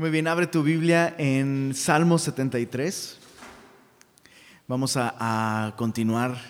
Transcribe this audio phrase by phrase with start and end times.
[0.00, 3.16] Muy bien, abre tu Biblia en Salmo 73.
[4.68, 6.40] Vamos a, continuar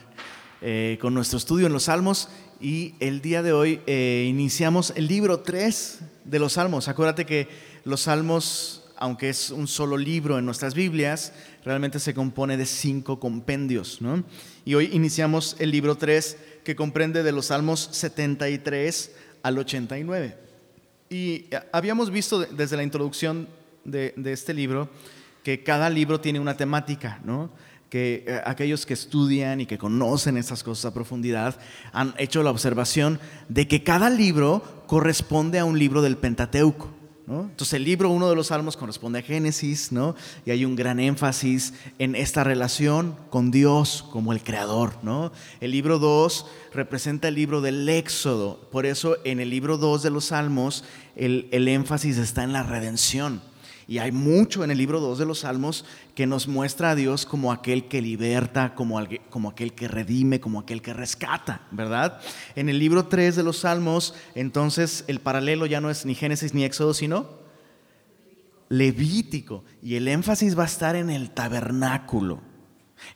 [0.60, 2.28] eh, con nuestro estudio en los Salmos
[2.60, 6.88] y el día de hoy eh, iniciamos el libro 3 de los Salmos.
[6.88, 7.48] Acuérdate que
[7.84, 11.32] los Salmos, aunque es un solo libro en nuestras Biblias,
[11.64, 14.02] realmente se compone de cinco compendios.
[14.02, 14.24] ¿no?
[14.66, 19.12] Y hoy iniciamos el libro 3 que comprende de los Salmos 73
[19.42, 20.47] al 89.
[21.10, 23.48] Y habíamos visto desde la introducción
[23.84, 24.90] de, este libro
[25.42, 27.50] que cada libro tiene una temática, ¿no?
[27.88, 31.58] que eh, aquellos que estudian y que conocen esas cosas a profundidad
[31.92, 36.97] han hecho la observación de que cada libro corresponde a un libro del Pentateuco.
[37.30, 40.14] Entonces el libro uno de los salmos corresponde a Génesis, ¿no?
[40.46, 45.30] Y hay un gran énfasis en esta relación con Dios como el creador, ¿no?
[45.60, 50.10] El libro 2 representa el libro del Éxodo, por eso en el libro 2 de
[50.10, 50.84] los salmos
[51.16, 53.42] el, el énfasis está en la redención.
[53.88, 57.24] Y hay mucho en el libro 2 de los Salmos que nos muestra a Dios
[57.24, 62.20] como aquel que liberta, como, aquel que redime, como aquel que rescata, ¿verdad?
[62.54, 66.52] En el libro 3 de los Salmos, entonces el paralelo ya no es ni Génesis
[66.52, 67.38] ni Éxodo, sino
[68.68, 69.64] Levítico.
[69.82, 72.47] Y el énfasis va a estar en el tabernáculo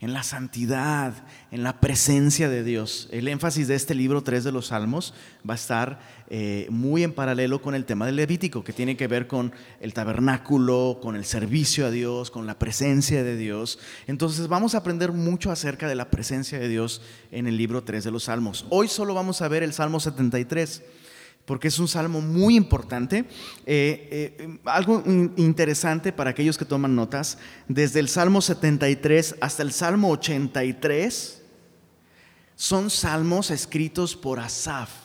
[0.00, 1.14] en la santidad,
[1.50, 3.08] en la presencia de Dios.
[3.10, 5.14] El énfasis de este libro 3 de los Salmos
[5.48, 9.06] va a estar eh, muy en paralelo con el tema del Levítico, que tiene que
[9.06, 13.78] ver con el tabernáculo, con el servicio a Dios, con la presencia de Dios.
[14.06, 18.04] Entonces vamos a aprender mucho acerca de la presencia de Dios en el libro 3
[18.04, 18.66] de los Salmos.
[18.70, 20.82] Hoy solo vamos a ver el Salmo 73
[21.44, 23.24] porque es un salmo muy importante.
[23.66, 25.02] Eh, eh, algo
[25.36, 31.42] interesante para aquellos que toman notas, desde el Salmo 73 hasta el Salmo 83,
[32.54, 35.01] son salmos escritos por Asaf.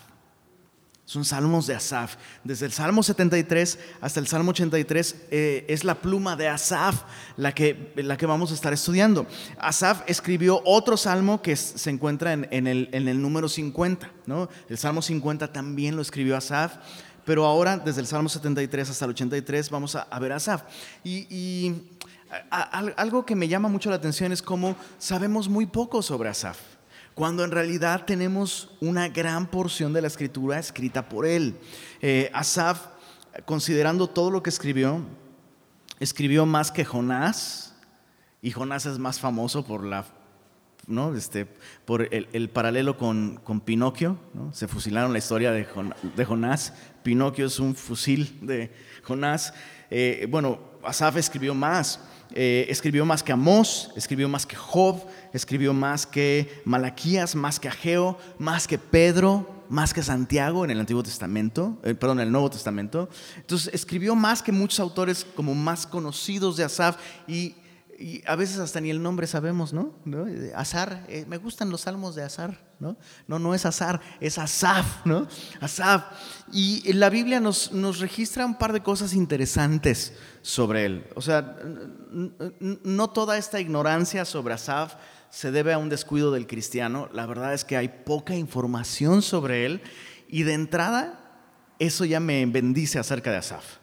[1.07, 2.17] Son salmos de Asaf.
[2.43, 7.03] Desde el Salmo 73 hasta el Salmo 83 eh, es la pluma de Asaf
[7.37, 9.25] la que, la que vamos a estar estudiando.
[9.57, 14.11] Asaf escribió otro salmo que se encuentra en, el, número 50.
[14.25, 14.49] ¿no?
[14.67, 16.73] El Salmo 50 también lo escribió Asaf.
[17.23, 20.63] Pero ahora, desde el Salmo 73 hasta el 83, vamos a, ver a Asaf.
[21.05, 21.73] Y,
[22.49, 26.76] algo que me llama mucho la atención es cómo sabemos muy poco sobre Asaf
[27.17, 31.57] cuando en realidad tenemos una gran porción de la escritura escrita por él.
[31.99, 32.79] Eh, Asaf,
[33.43, 35.01] considerando todo lo que escribió,
[35.99, 37.75] escribió más que Jonás,
[38.39, 40.05] y Jonás es más famoso por la
[40.85, 41.15] ¿no?
[41.15, 41.47] Este,
[41.85, 44.53] por el, paralelo con, con Pinocchio, ¿no?
[44.53, 45.65] se fusilaron la historia de,
[46.15, 48.71] de, Jonás, Pinocchio es un fusil de
[49.03, 49.55] Jonás.
[49.89, 51.99] Eh, bueno, Asaf escribió más,
[52.33, 55.01] eh, escribió más que Amós, escribió más que Job,
[55.33, 60.79] escribió más que Malaquías, más que Ageo, más que Pedro, más que Santiago en el
[60.79, 63.09] Antiguo Testamento, eh, perdón, en el Nuevo Testamento.
[63.35, 67.55] Entonces escribió más que muchos autores como más conocidos de Asaf y,
[68.27, 69.95] a veces hasta ni el nombre sabemos, ¿no?
[70.53, 72.95] Azar, eh, me gustan los salmos de Azar, ¿no?
[73.25, 75.27] No, no es Azar, es Asaf, ¿no?
[75.61, 76.03] Asaf.
[76.53, 81.07] Y la Biblia nos, nos registra un par de cosas interesantes sobre él.
[81.15, 81.57] O sea,
[82.61, 84.93] no toda esta ignorancia sobre Asaf
[85.29, 87.09] se debe a un descuido del cristiano.
[87.13, 89.81] La verdad es que hay poca información sobre él
[90.27, 91.23] y de entrada
[91.79, 93.77] eso ya me bendice acerca de Asaf.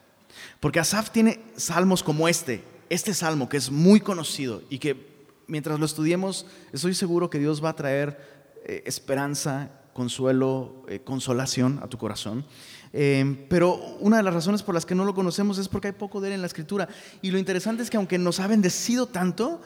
[0.59, 5.79] Porque Asaf tiene salmos como este, este salmo que es muy conocido y que mientras
[5.79, 8.19] lo estudiemos estoy seguro que Dios va a traer
[8.65, 12.45] eh, esperanza, consuelo, eh, consolación a tu corazón.
[12.91, 15.93] Eh, pero una de las razones por las que no lo conocemos es porque hay
[15.93, 16.89] poco de él en la escritura.
[17.21, 19.61] Y lo interesante es que aunque nos ha bendecido tanto,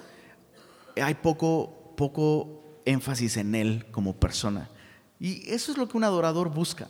[1.02, 4.70] hay poco, poco énfasis en Él como persona.
[5.20, 6.88] Y eso es lo que un adorador busca.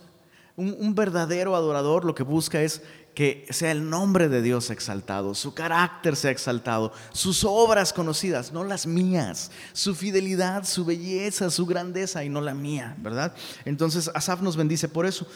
[0.56, 2.82] Un, verdadero adorador lo que busca es
[3.14, 8.62] que sea el nombre de Dios exaltado, su carácter sea exaltado, sus obras conocidas, no
[8.64, 13.34] las mías, su fidelidad, su belleza, su grandeza y no la mía, ¿verdad?
[13.64, 15.26] Entonces Asaf nos bendice por eso.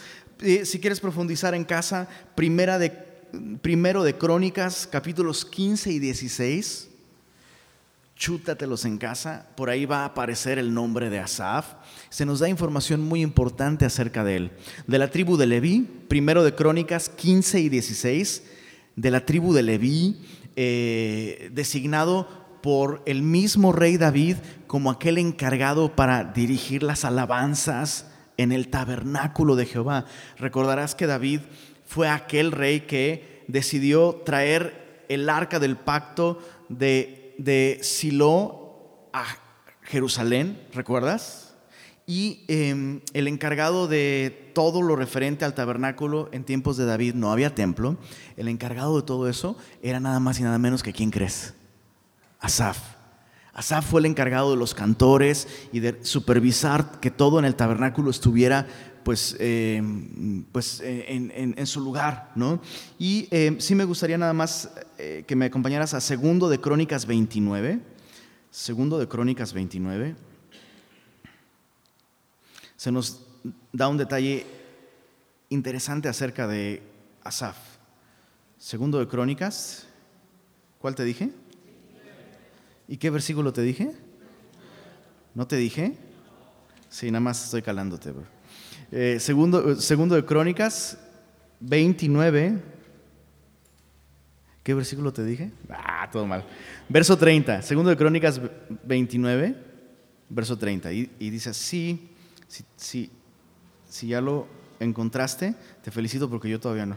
[0.41, 2.07] Eh, si quieres profundizar en casa,
[2.37, 2.91] de,
[3.63, 6.91] primero de Crónicas, capítulos 15 y 16
[8.25, 11.75] chútatelos en casa, por ahí va a aparecer el nombre de Asaf.
[12.09, 14.51] Se nos da información muy importante acerca de él.
[14.87, 18.43] De la tribu de Leví, primero de Crónicas 15 y 16,
[18.97, 20.23] de la tribu de Leví,
[20.57, 22.27] eh, designado
[22.63, 24.37] por el mismo rey David
[24.67, 28.07] como aquel encargado para dirigir las alabanzas
[28.39, 30.07] en el tabernáculo de Jehová.
[30.39, 31.41] Recordarás que David
[31.85, 36.39] fue aquel rey que decidió traer el arca del pacto
[36.71, 39.25] de de Silo a
[39.83, 41.55] Jerusalén, ¿recuerdas?
[42.07, 47.33] Y em, el encargado de todo lo referente al tabernáculo en tiempos de David no
[47.33, 47.97] había templo.
[48.37, 51.55] El encargado de todo eso era nada más y nada menos que quién crees?
[52.41, 52.79] Asaf.
[53.55, 58.11] Asaf fue el encargado de los cantores y de supervisar que todo en el tabernáculo
[58.11, 58.67] estuviera
[59.05, 62.33] pues, em, pues eh, en, su lugar.
[62.35, 62.61] ¿no?
[62.99, 67.07] Y em, sí me gustaría nada más eh, que me acompañaras a segundo de Crónicas
[67.07, 67.81] 29.
[68.51, 70.17] Segundo de Crónicas 29
[72.85, 73.23] se nos
[73.73, 74.45] da un detalle
[75.49, 76.83] interesante acerca de
[77.23, 77.57] Asaf.
[78.59, 79.87] Segundo de Crónicas,
[80.81, 81.31] ¿cuál te dije?
[82.87, 83.93] ¿Y qué versículo te dije?
[85.35, 85.97] ¿No te dije?
[86.91, 88.13] Sí, nada más estoy calándote.
[88.93, 90.99] Eh, segundo, segundo de Crónicas
[91.61, 92.63] 29.
[94.63, 95.51] ¿Qué versículo te dije?
[95.69, 96.45] Ah, todo mal.
[96.89, 97.63] Verso 30.
[97.63, 98.41] Segundo de Crónicas
[98.85, 99.55] 29,
[100.29, 100.93] verso 30.
[100.93, 102.11] Y, y dice así.
[102.77, 103.11] Si,
[103.87, 104.47] si, ya lo
[104.81, 106.97] encontraste, te felicito porque yo todavía no.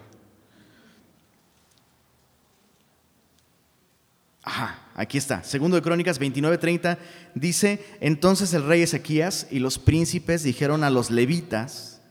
[4.43, 5.43] Ajá, aquí está.
[5.43, 6.97] Segundo de Crónicas 29:30
[7.35, 12.01] dice, entonces el rey Ezequías y los príncipes dijeron a los levitas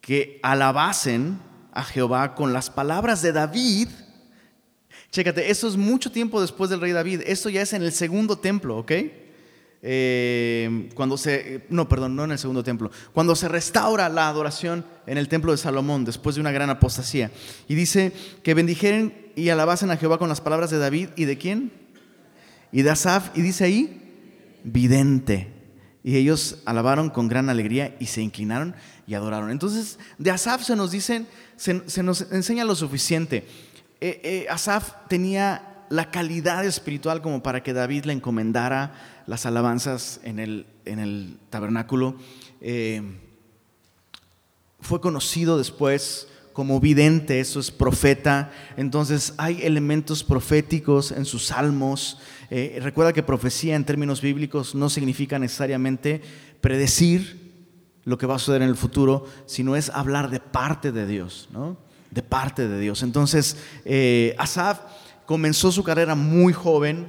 [0.00, 1.40] que alabasen
[1.72, 3.88] a Jehová con las palabras de David.
[5.10, 7.22] Chécate, esto es mucho tiempo después del rey David.
[7.26, 8.92] Esto ya es en el segundo templo, ¿ok?
[9.88, 14.84] Eh, cuando se, no, perdón, no en el segundo templo, cuando se restaura la adoración
[15.06, 17.30] en el templo de Salomón después de una gran apostasía.
[17.68, 18.12] Y dice
[18.42, 21.70] que bendijeren y alabasen a Jehová con las palabras de David y de quién?
[22.72, 24.02] Y de Asaf, y dice ahí,
[24.64, 25.52] vidente.
[26.02, 28.74] Y ellos alabaron con gran alegría y se inclinaron
[29.06, 29.52] y adoraron.
[29.52, 33.46] Entonces, de Asaf se nos dicen, se, nos enseña lo suficiente.
[34.00, 40.20] Eh, eh, Asaf tenía la calidad espiritual como para que David le encomendara las alabanzas
[40.22, 42.16] en el, en el tabernáculo.
[42.60, 43.02] Eh,
[44.80, 48.50] fue conocido después como vidente, eso es profeta.
[48.76, 52.18] Entonces hay elementos proféticos en sus salmos.
[52.50, 56.22] Eh, recuerda que profecía en términos bíblicos no significa necesariamente
[56.62, 57.46] predecir
[58.04, 61.48] lo que va a suceder en el futuro, sino es hablar de parte de Dios,
[61.52, 61.76] ¿no?
[62.10, 63.02] De parte de Dios.
[63.02, 64.80] Entonces, eh, Asaf
[65.26, 67.08] comenzó su carrera muy joven,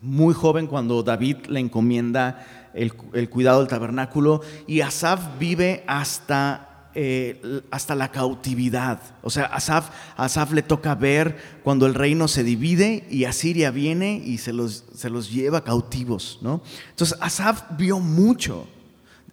[0.00, 7.62] muy joven cuando David le encomienda el, cuidado del tabernáculo y Asaf vive hasta, eh,
[7.70, 9.00] hasta la cautividad.
[9.22, 14.22] O sea, Asaf, Asaf le toca ver cuando el reino se divide y Asiria viene
[14.24, 16.38] y se los, se los lleva cautivos.
[16.42, 16.62] ¿no?
[16.90, 18.66] Entonces, Asaf vio mucho.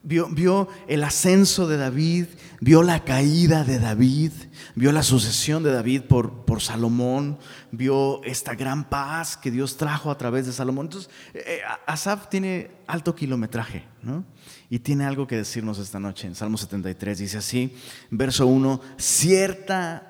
[0.07, 2.27] Vio, el ascenso de David,
[2.61, 4.31] vio la caída de David,
[4.73, 7.37] vio la sucesión de David por, por Salomón,
[7.73, 10.85] vio esta gran paz que Dios trajo a través de Salomón.
[10.85, 14.23] Entonces, eh, eh, Asaf tiene alto kilometraje, ¿no?
[14.69, 17.17] Y tiene algo que decirnos esta noche en Salmo 73.
[17.17, 17.75] Dice así,
[18.09, 20.07] verso 1, ciertamente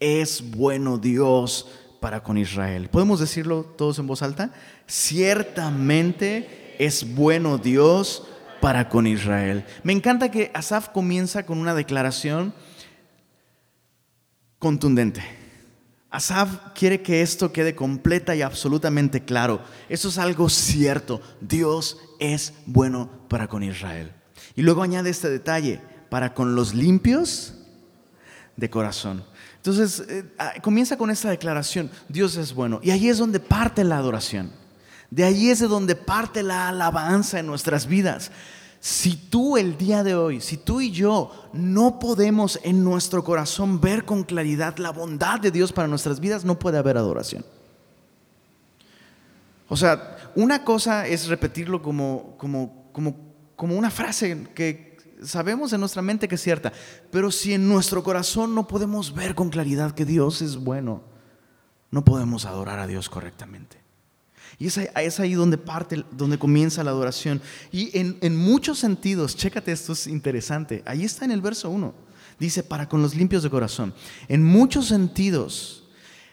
[0.00, 1.68] es bueno Dios
[2.00, 2.88] para con Israel.
[2.90, 4.52] ¿Podemos decirlo todos en voz alta?
[4.88, 8.24] Ciertamente es bueno Dios
[8.60, 9.64] para con Israel.
[9.82, 12.54] Me encanta que Asaf comienza con una declaración
[14.58, 15.22] contundente.
[16.10, 19.60] Asaf quiere que esto quede completa y absolutamente claro.
[19.88, 21.20] Eso es algo cierto.
[21.40, 24.12] Dios es bueno para con Israel.
[24.54, 27.54] Y luego añade este detalle, para con los limpios
[28.56, 29.24] de corazón.
[29.56, 32.80] Entonces, eh, ah, comienza con esta declaración, Dios es bueno.
[32.82, 34.52] Y ahí es donde parte la adoración.
[35.10, 38.30] De ahí es de donde parte la alabanza en nuestras vidas.
[38.80, 43.80] Si tú el día de hoy, si tú y yo no podemos en nuestro corazón
[43.80, 47.44] ver con claridad la bondad de Dios para nuestras vidas, no puede haber adoración.
[49.68, 53.16] O sea, una cosa es repetirlo como, como, como,
[53.56, 56.72] como una frase que sabemos en nuestra mente que es cierta,
[57.10, 61.02] pero si en nuestro corazón no podemos ver con claridad que Dios es bueno,
[61.90, 63.85] no podemos adorar a Dios correctamente.
[64.58, 67.42] Y es ahí, donde parte, donde comienza la adoración.
[67.70, 70.82] Y en, muchos sentidos, chécate, esto es interesante.
[70.86, 71.94] Ahí está en el verso 1.
[72.38, 73.92] Dice, para con los limpios de corazón.
[74.28, 75.84] En muchos sentidos,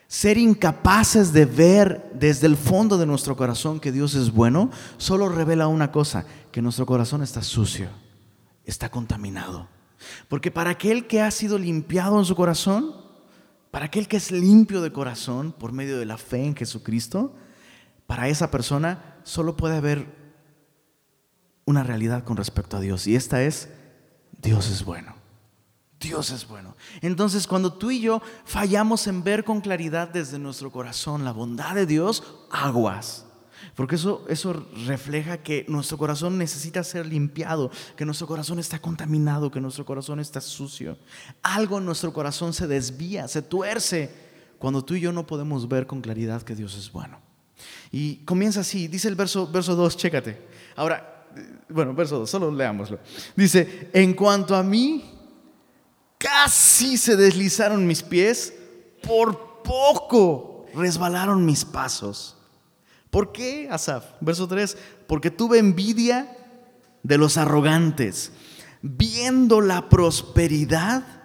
[0.07, 5.27] ser incapaces de ver desde el fondo de nuestro corazón que Dios es bueno, solo
[5.27, 7.89] revela una cosa, que nuestro corazón está sucio,
[8.63, 9.67] está contaminado.
[10.29, 12.95] Porque para aquel que ha sido limpiado en su corazón,
[13.71, 17.33] para aquel que es limpio de corazón por medio de la fe en Jesucristo,
[18.07, 20.07] para esa persona solo puede haber
[21.65, 23.07] una realidad con respecto a Dios.
[23.07, 23.69] Y esta es,
[24.41, 25.15] Dios es bueno.
[25.99, 26.75] Dios es bueno.
[27.01, 31.75] Entonces, cuando tú y yo fallamos en ver con claridad desde nuestro corazón la bondad
[31.75, 33.25] de Dios, aguas.
[33.75, 39.49] Porque eso, eso refleja que nuestro corazón necesita ser limpiado, que nuestro corazón está contaminado,
[39.49, 40.97] que nuestro corazón está sucio.
[41.41, 44.13] Algo en nuestro corazón se desvía, se tuerce,
[44.59, 47.22] cuando tú y yo no podemos ver con claridad que Dios es bueno.
[47.91, 50.47] Y comienza así, dice el verso, verso 2, chécate.
[50.75, 51.27] Ahora,
[51.69, 52.99] bueno, verso 2, solo leámoslo.
[53.35, 55.03] Dice, en cuanto a mí,
[56.17, 58.53] casi se deslizaron mis pies,
[59.01, 62.37] por poco resbalaron mis pasos.
[63.09, 64.05] ¿Por qué, Asaf?
[64.21, 66.35] Verso 3, porque tuve envidia
[67.03, 68.31] de los arrogantes,
[68.81, 71.22] viendo la prosperidad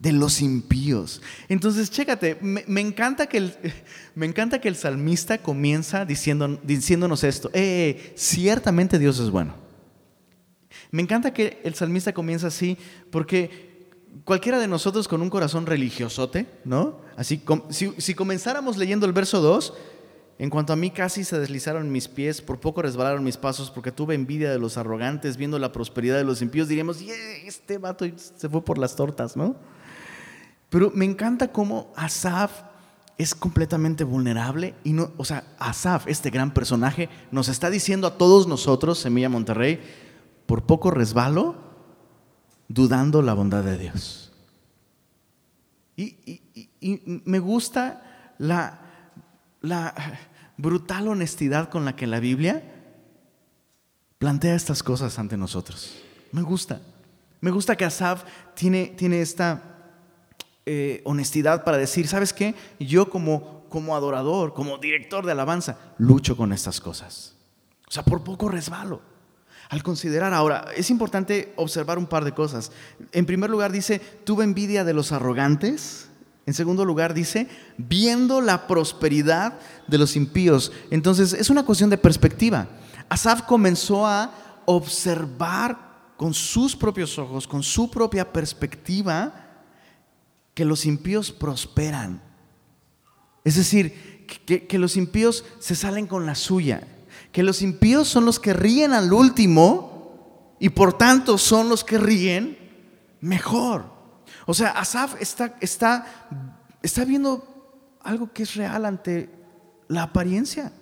[0.00, 1.20] de los impíos.
[1.48, 3.54] Entonces, chécate, me, encanta, que el,
[4.14, 9.54] me encanta que el salmista comienza diciéndonos esto, eh, ciertamente Dios es bueno.
[10.90, 12.78] Me encanta que el salmista comienza así,
[13.10, 13.88] porque
[14.24, 17.00] cualquiera de nosotros con un corazón religiosote, ¿no?
[17.16, 19.74] Así, si, comenzáramos leyendo el verso 2,
[20.38, 23.90] en cuanto a mí casi se deslizaron mis pies, por poco resbalaron mis pasos, porque
[23.90, 27.00] tuve envidia de los arrogantes, viendo la prosperidad de los impíos, diríamos,
[27.44, 29.56] este vato se fue por las tortas, ¿no?
[30.70, 32.62] Pero me encanta cómo Asaf
[33.16, 38.16] es completamente vulnerable y no, o sea, Asaf, este gran personaje, nos está diciendo a
[38.16, 39.80] todos nosotros, Semilla Monterrey,
[40.46, 41.56] por poco resbalo,
[42.68, 44.32] dudando la bondad de Dios.
[45.96, 48.80] y me gusta la,
[49.60, 49.94] la
[50.56, 52.62] brutal honestidad con la que la Biblia
[54.18, 55.94] plantea estas cosas ante nosotros.
[56.32, 56.80] Me gusta.
[57.40, 59.77] Me gusta que Asaf tiene, tiene esta
[60.70, 62.54] eh, honestidad para decir, ¿sabes qué?
[62.78, 67.34] Yo como, como adorador, como director de alabanza, lucho con estas cosas.
[67.88, 69.00] O sea, por poco resbalo.
[69.70, 72.70] Al considerar ahora, es importante observar un par de cosas.
[73.12, 76.08] En primer lugar dice, tuve envidia de los arrogantes
[76.48, 77.46] en segundo lugar dice,
[77.76, 80.72] viendo la prosperidad de los impíos.
[80.90, 82.68] Entonces es una cuestión de perspectiva.
[83.10, 84.32] Asaf comenzó a
[84.64, 85.76] observar
[86.16, 89.47] con sus propios ojos, con su propia perspectiva,
[90.58, 92.20] que los impíos prosperan.
[93.44, 96.82] Es decir, que, los impíos se salen con la suya,
[97.30, 101.96] que los impíos son los que ríen al último y por tanto son los que
[101.96, 102.58] ríen
[103.20, 103.84] mejor.
[104.46, 106.28] O sea, Asaf está, está,
[106.82, 109.30] está viendo algo que es real ante
[109.86, 110.72] la apariencia,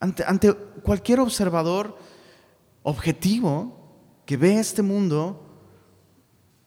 [0.00, 1.98] ante, ante cualquier observador
[2.82, 5.46] objetivo que ve este mundo,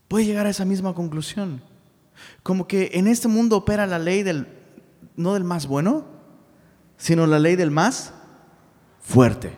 [0.07, 1.67] puede llegar a esa misma conclusión.
[2.43, 4.47] Como que en este mundo opera la ley del,
[5.15, 6.05] no del más bueno,
[6.97, 8.13] sino la ley del más
[9.01, 9.55] fuerte,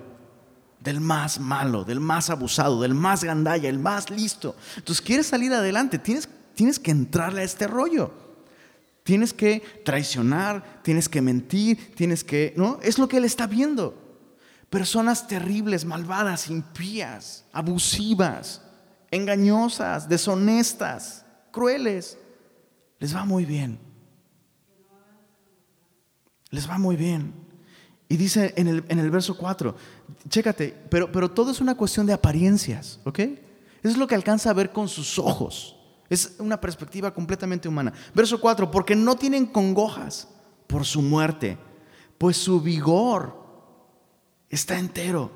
[0.80, 4.56] del más malo, del más abusado, del más gandalla, el más listo.
[4.77, 8.12] Entonces, quieres salir adelante, tienes tienes que entrarle a este rollo.
[9.03, 12.77] Tienes que traicionar, tienes que mentir, tienes que, ¿no?
[12.84, 13.98] Es lo que él está viendo.
[14.70, 18.62] Personas terribles, malvadas, impías, abusivas,
[19.10, 22.18] engañosas, deshonestas, crueles.
[23.01, 23.79] Les va muy bien.
[26.51, 27.34] Les va muy bien.
[28.08, 29.75] Y dice en el, en el verso 4,
[30.29, 33.20] chécate, pero, pero todo es una cuestión de apariencias, ¿ok?
[33.81, 35.77] Es lo que alcanza a ver con sus ojos.
[36.10, 37.91] Es una perspectiva completamente humana.
[38.13, 40.27] Verso 4, porque no tienen congojas
[40.67, 41.58] por su muerte,
[42.20, 43.36] pues su vigor
[44.48, 45.31] está entero.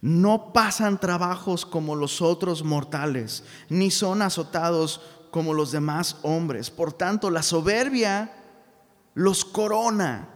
[0.00, 5.00] No pasan trabajos como los otros mortales, ni son azotados
[5.34, 6.70] como los demás hombres.
[6.70, 8.30] Por tanto, la soberbia
[9.14, 10.28] los corona.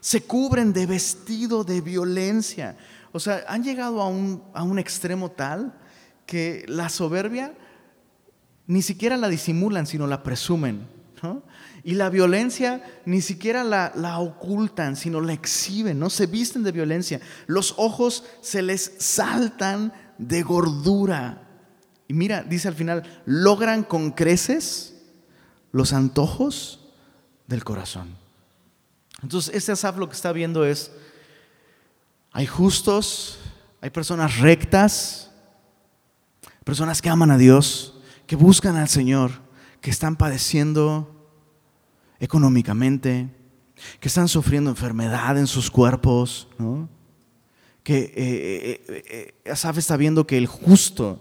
[0.00, 2.78] Se cubren de vestido de violencia.
[3.12, 5.78] O sea, han llegado a un, a un extremo tal
[6.24, 7.52] que la soberbia
[8.66, 10.88] ni siquiera la disimulan, sino la presumen.
[11.84, 16.72] Y la violencia ni siquiera la, la, ocultan, sino la exhiben, no se visten de
[16.72, 17.20] violencia.
[17.46, 21.45] Los ojos se les saltan de gordura.
[22.08, 24.94] Y mira, dice al final, logran con creces
[25.72, 26.80] los antojos
[27.46, 28.16] del corazón.
[29.22, 30.92] Entonces, este Asaf lo que está viendo es,
[32.32, 33.38] hay justos,
[33.80, 35.30] hay personas rectas,
[36.64, 37.94] personas que aman a Dios,
[38.26, 39.32] que buscan al Señor,
[39.80, 41.30] que están padeciendo
[42.20, 43.28] económicamente,
[44.00, 46.48] que están sufriendo enfermedad en sus cuerpos,
[47.82, 51.20] que eh, eh, eh, Asaf está viendo que el justo,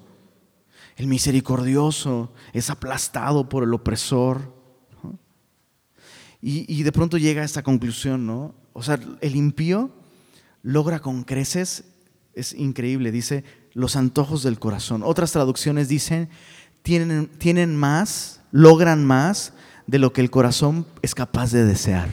[0.96, 4.54] el misericordioso, es aplastado por el opresor.
[6.42, 8.54] Y, y, de pronto llega a esta conclusión, ¿no?
[8.74, 9.92] O sea, el impío
[10.62, 11.86] logra con creces,
[12.34, 15.02] es increíble, dice, los antojos del corazón.
[15.04, 16.30] Otras traducciones dicen
[16.86, 19.54] tienen, tienen más, logran más
[19.88, 22.10] de lo que el corazón es capaz de desear.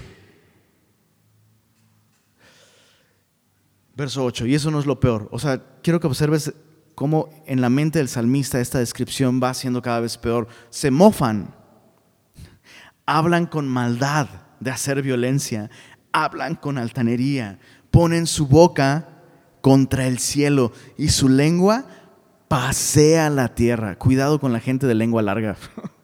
[3.94, 5.28] Verso 8, y eso no es lo peor.
[5.30, 6.54] O sea, quiero que observes
[6.94, 10.48] cómo en la mente del salmista esta descripción va siendo cada vez peor.
[10.70, 11.54] Se mofan,
[13.06, 14.28] hablan con maldad
[14.60, 15.70] de hacer violencia,
[16.12, 17.58] hablan con altanería,
[17.90, 19.08] ponen su boca
[19.60, 21.86] contra el cielo y su lengua
[22.48, 23.96] pasea la tierra.
[23.96, 25.56] Cuidado con la gente de lengua larga.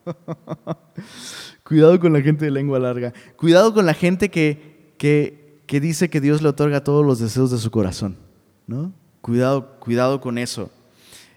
[1.63, 3.13] Cuidado con la gente de lengua larga.
[3.35, 7.59] Cuidado con la gente que, que, dice que Dios le otorga todos los deseos de
[7.59, 8.17] su corazón.
[8.65, 8.91] ¿no?
[9.21, 10.71] Cuidado, cuidado con eso.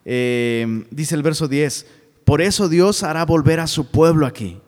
[0.04, 1.86] Eh, dice el verso 10,
[2.24, 4.58] por eso Dios hará volver a su pueblo aquí.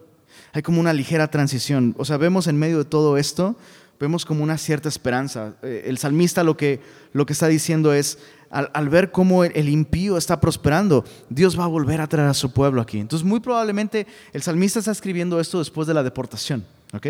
[0.53, 1.95] Hay como una ligera transición.
[1.99, 3.57] O sea, vemos en medio de todo esto,
[3.99, 5.55] vemos como una cierta esperanza.
[5.63, 6.81] Eh, el salmista lo que,
[7.13, 8.19] lo que está diciendo es,
[8.51, 12.53] al, ver cómo el, impío está prosperando, Dios va a volver a traer a su
[12.53, 13.01] pueblo aquí.
[13.01, 16.65] Entonces, muy probablemente el salmista está escribiendo esto después de la deportación.
[16.93, 17.07] ¿ok?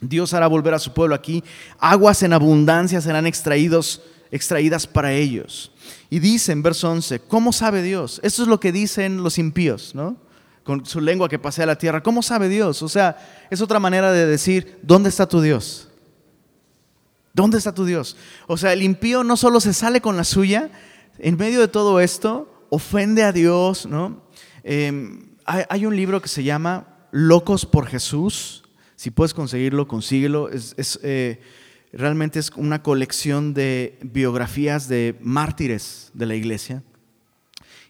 [0.00, 1.44] Dios hará volver a su pueblo aquí.
[1.78, 5.72] Aguas en abundancia serán extraídos, extraídas para ellos.
[6.10, 8.20] Y dice en verso 11, ¿cómo sabe Dios?
[8.22, 10.16] Esto es lo que dicen los impíos, ¿no?
[10.64, 12.02] Con su lengua que pasea la tierra.
[12.02, 12.82] ¿Cómo sabe Dios?
[12.82, 13.16] O sea,
[13.50, 15.88] es otra manera de decir, ¿dónde está tu Dios?
[17.32, 18.16] ¿Dónde está tu Dios?
[18.46, 20.70] O sea, el impío no solo se sale con la suya,
[21.18, 24.22] en medio de todo esto, ofende a Dios, ¿no?
[24.62, 28.64] Em, hay, un libro que se llama Locos por Jesús.
[28.96, 30.50] Si puedes conseguirlo, consíguelo.
[30.50, 31.40] Es, eh,
[31.92, 36.82] realmente es una colección de biografías de mártires de la iglesia.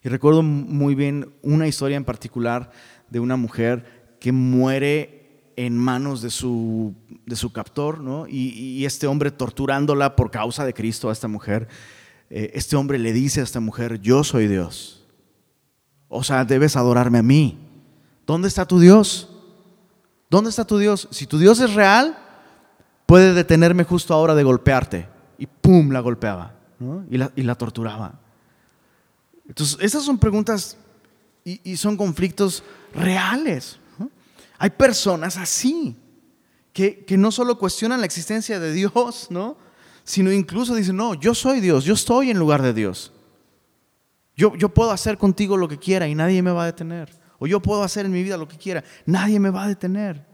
[0.04, 2.70] Y recuerdo muy bien una historia en particular
[3.10, 5.18] de una mujer que muere
[5.56, 6.94] en manos de su,
[7.26, 8.26] de su captor, ¿no?
[8.28, 11.66] Y, este hombre torturándola por causa de Cristo a esta mujer,
[12.30, 15.04] eh, este hombre le dice a esta mujer, yo soy Dios.
[16.08, 17.58] O sea, debes adorarme a mí.
[18.24, 19.30] ¿Dónde está tu Dios?
[20.30, 21.08] ¿Dónde está tu Dios?
[21.10, 22.16] Si tu Dios es real,
[23.08, 25.08] puede detenerme justo ahora de golpearte.
[25.38, 25.90] Y ¡pum!
[25.90, 26.54] la golpeaba
[27.08, 28.20] y, la, y, la, torturaba.
[29.48, 30.76] Entonces, esas son preguntas
[31.42, 32.62] y, y son conflictos
[32.94, 33.80] reales.
[34.58, 35.96] Hay personas así,
[36.74, 39.56] que, no solo cuestionan la existencia de Dios, ¿no?
[40.04, 43.12] sino incluso dicen, no, yo soy Dios, yo estoy en lugar de Dios.
[44.36, 47.10] Yo, yo puedo hacer contigo lo que quiera y nadie me va a detener.
[47.38, 50.27] O yo puedo hacer en mi vida lo que quiera, nadie me va a detener.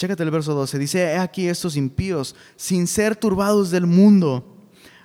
[0.00, 4.56] Chécate el verso 12, dice, he aquí estos impíos, sin ser turbados del mundo,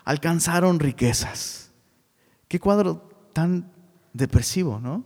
[0.05, 1.69] alcanzaron riquezas.
[2.47, 3.73] Qué cuadro tan
[4.13, 5.03] depresivo, ¿no?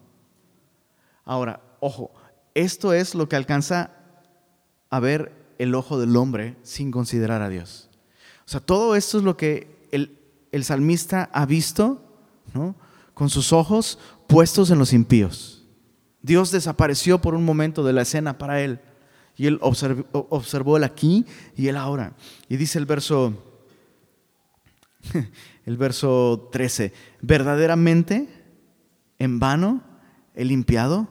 [1.25, 2.11] Ahora, ojo,
[2.53, 3.89] esto es lo que alcanza
[4.91, 7.89] a ver el ojo del hombre sin considerar a Dios.
[8.45, 12.03] O sea, todo esto es lo que el, salmista ha visto
[13.15, 13.97] con sus ojos
[14.27, 15.65] puestos en los impíos.
[16.21, 18.81] Dios desapareció por un momento de la escena para él.
[19.39, 21.25] Y él observó, el aquí
[21.55, 22.11] y el ahora.
[22.49, 23.61] Y dice el verso,
[25.65, 28.27] el verso 13, verdaderamente
[29.17, 29.81] en vano
[30.35, 31.07] he limpiado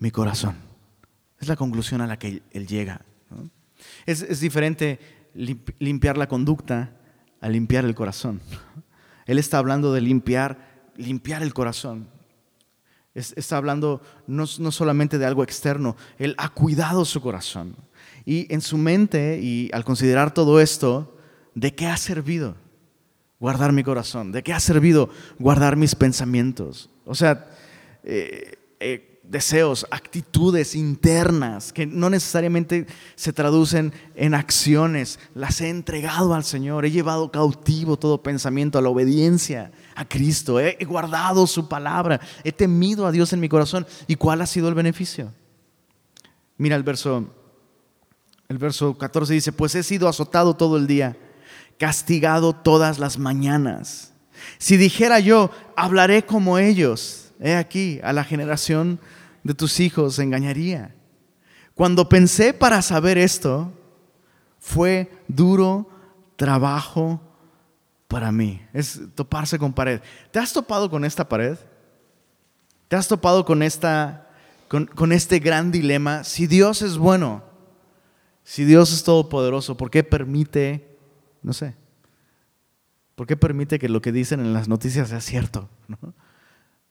[0.00, 0.56] mi corazón.
[1.40, 3.00] Es la conclusión a la que él llega.
[4.04, 4.98] Es, diferente
[5.78, 6.94] limpiar la conducta
[7.40, 8.42] a limpiar el corazón.
[9.26, 12.06] Él está hablando de limpiar, limpiar el corazón.
[13.14, 17.76] Está hablando no, no solamente de algo externo, él ha cuidado su corazón.
[18.24, 21.16] Y en su mente, y al considerar todo esto,
[21.54, 22.56] ¿de qué ha servido
[23.38, 24.32] guardar mi corazón?
[24.32, 26.90] ¿De qué ha servido guardar mis pensamientos?
[27.04, 27.46] O sea,
[28.02, 35.18] eh, eh, deseos, actitudes internas que no necesariamente se traducen en acciones.
[35.34, 40.60] Las he entregado al Señor, he llevado cautivo todo pensamiento a la obediencia a Cristo,
[40.60, 43.86] he guardado su palabra, he temido a Dios en mi corazón.
[44.06, 45.32] ¿Y cuál ha sido el beneficio?
[46.56, 47.28] Mira el verso,
[48.48, 51.16] el verso 14 dice, pues he sido azotado todo el día,
[51.78, 54.12] castigado todas las mañanas.
[54.58, 59.00] Si dijera yo, hablaré como ellos he aquí, a la generación
[59.42, 60.94] de tus hijos engañaría.
[61.74, 63.72] Cuando pensé para saber esto,
[64.58, 65.88] fue duro
[66.36, 67.20] trabajo
[68.08, 68.62] para mí.
[68.72, 70.00] Es toparse con pared.
[70.30, 71.58] ¿Te has topado con esta pared?
[72.88, 74.30] ¿Te has topado con, esta,
[74.68, 76.22] con, este gran dilema?
[76.24, 77.42] Si Dios es bueno,
[78.44, 80.96] si Dios es todopoderoso, ¿por qué permite,
[81.42, 81.74] no sé,
[83.16, 85.68] por qué permite que lo que dicen en las noticias sea cierto?
[85.88, 85.98] ¿no?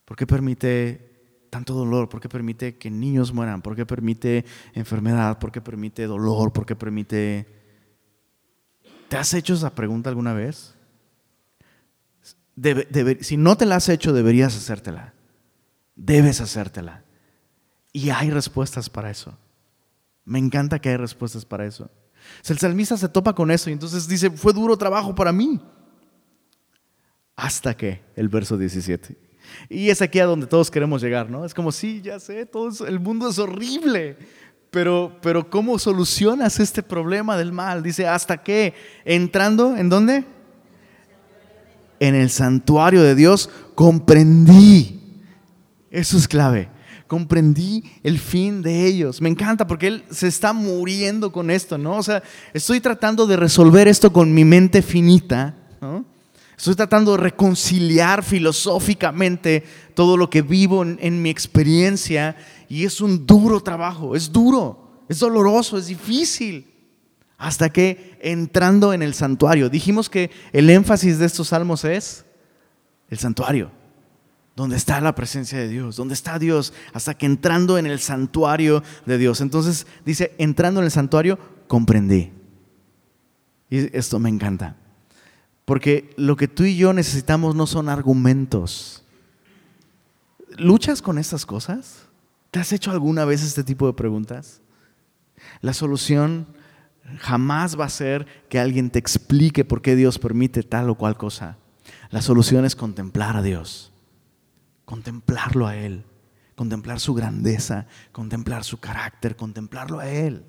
[0.05, 1.13] ¿Por qué permite
[1.49, 2.09] tanto dolor?
[2.09, 3.61] ¿Por qué permite que niños mueran?
[3.61, 5.39] ¿Por qué permite enfermedad?
[5.39, 6.51] ¿Por qué permite dolor?
[6.51, 7.47] ¿Por qué permite...
[9.07, 10.75] ¿Te has hecho esa pregunta alguna vez?
[13.21, 15.13] si no te la has hecho, deberías hacértela.
[15.95, 17.03] Debes hacértela.
[17.91, 19.37] Y hay respuestas para eso.
[20.25, 21.89] Me encanta que hay respuestas para eso.
[22.47, 25.61] el salmista se topa con eso y entonces dice, fue duro trabajo para mí.
[27.35, 29.22] Hasta que, el verso 17.
[29.69, 31.45] Y es aquí a donde todos queremos llegar, ¿no?
[31.45, 34.17] Es como, sí, ya sé, todo el mundo es horrible,
[34.71, 37.83] pero, pero ¿cómo solucionas este problema del mal?
[37.83, 38.73] Dice, ¿hasta qué?
[39.05, 40.25] Entrando, ¿en dónde?
[41.99, 44.99] En el santuario de Dios comprendí.
[45.91, 46.69] Eso es clave
[47.13, 49.21] comprendí el fin de ellos.
[49.21, 51.97] Me encanta porque él se está muriendo con esto, ¿no?
[51.97, 52.23] O sea,
[52.55, 56.05] estoy tratando de resolver esto con mi mente finita, ¿no?
[56.57, 59.63] Estoy tratando de reconciliar filosóficamente
[59.95, 62.35] todo lo que vivo en, en, mi experiencia
[62.69, 66.67] y es un duro trabajo, es duro, es doloroso, es difícil.
[67.37, 72.25] Hasta que entrando en el santuario, dijimos que el énfasis de estos salmos es
[73.09, 73.71] el santuario
[74.55, 78.83] donde está la presencia de Dios, donde está Dios, hasta que entrando en el santuario
[79.05, 79.41] de Dios.
[79.41, 82.31] Entonces dice, entrando en el santuario, comprendí.
[83.69, 84.77] Y esto me encanta,
[85.65, 89.03] porque lo que tú y yo necesitamos no son argumentos.
[90.57, 92.07] ¿Luchas con estas cosas?
[92.51, 94.61] ¿Te has hecho alguna vez este tipo de preguntas?
[95.61, 96.47] La solución
[97.19, 101.17] jamás va a ser que alguien te explique por qué Dios permite tal o cual
[101.17, 101.57] cosa.
[102.11, 103.93] La solución es contemplar a Dios
[104.85, 106.03] contemplarlo a Él,
[106.55, 110.45] contemplar su grandeza, contemplar su carácter, contemplarlo a Él.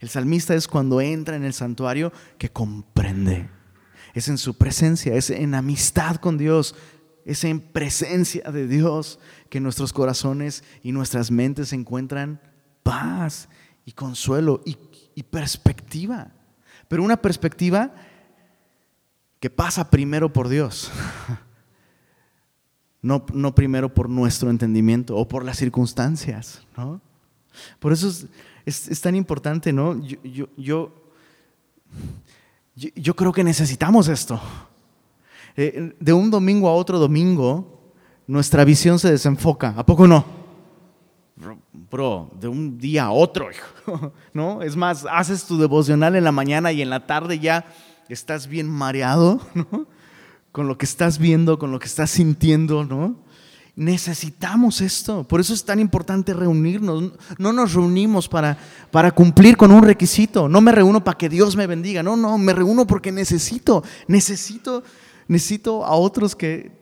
[0.00, 3.48] El salmista es cuando entra en el santuario que comprende.
[4.14, 6.74] Es en su presencia, es en amistad con Dios,
[7.24, 9.18] es en presencia de Dios
[9.48, 12.40] que nuestros corazones y nuestras mentes encuentran
[12.82, 13.48] paz
[13.84, 14.76] y consuelo y,
[15.22, 16.32] perspectiva.
[16.88, 17.94] Pero una perspectiva
[19.38, 20.90] que pasa primero por Dios.
[23.02, 27.00] no, primero por nuestro entendimiento o por las circunstancias, ¿no?
[27.78, 28.10] Por eso
[28.64, 30.00] es, tan importante, ¿no?
[30.04, 30.92] Yo, yo,
[33.14, 34.40] creo que necesitamos esto.
[35.56, 37.92] Eh, de un domingo a otro domingo,
[38.26, 40.24] nuestra visión se desenfoca, ¿a poco no?
[41.90, 43.48] Bro, de un día a otro,
[44.32, 44.62] ¿no?
[44.62, 47.64] Es más, haces tu devocional en la mañana y en la tarde ya
[48.08, 49.86] estás bien mareado, ¿no?
[50.52, 53.16] con lo que estás viendo, con lo que estás sintiendo, ¿no?
[53.80, 55.24] Necesitamos esto.
[55.24, 57.14] Por eso es tan importante reunirnos.
[57.38, 58.58] No nos reunimos para,
[58.90, 60.50] para cumplir con un requisito.
[60.50, 62.02] No me reúno para que Dios me bendiga.
[62.02, 64.84] No, no, me reúno porque necesito, necesito,
[65.28, 66.72] necesito a otros que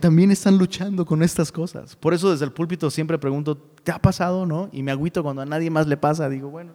[0.00, 1.96] también están luchando con estas cosas.
[1.96, 4.70] Por eso desde el púlpito siempre pregunto, ¿te ha pasado, no?
[4.72, 6.30] Y me agüito cuando a nadie más le pasa.
[6.30, 6.72] Digo, bueno.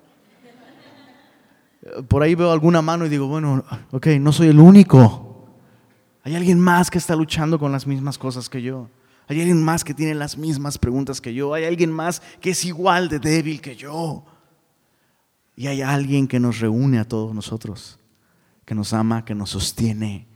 [2.07, 5.47] Por ahí veo alguna mano y digo, bueno, ok, no soy el único.
[6.21, 8.87] Hay alguien más que está luchando con las mismas cosas que yo.
[9.27, 11.53] Hay alguien más que tiene las mismas preguntas que yo.
[11.53, 14.25] Hay alguien más que es igual de débil que yo.
[15.55, 17.99] Y hay alguien que nos reúne a todos nosotros,
[18.63, 20.27] que nos ama, que nos sostiene,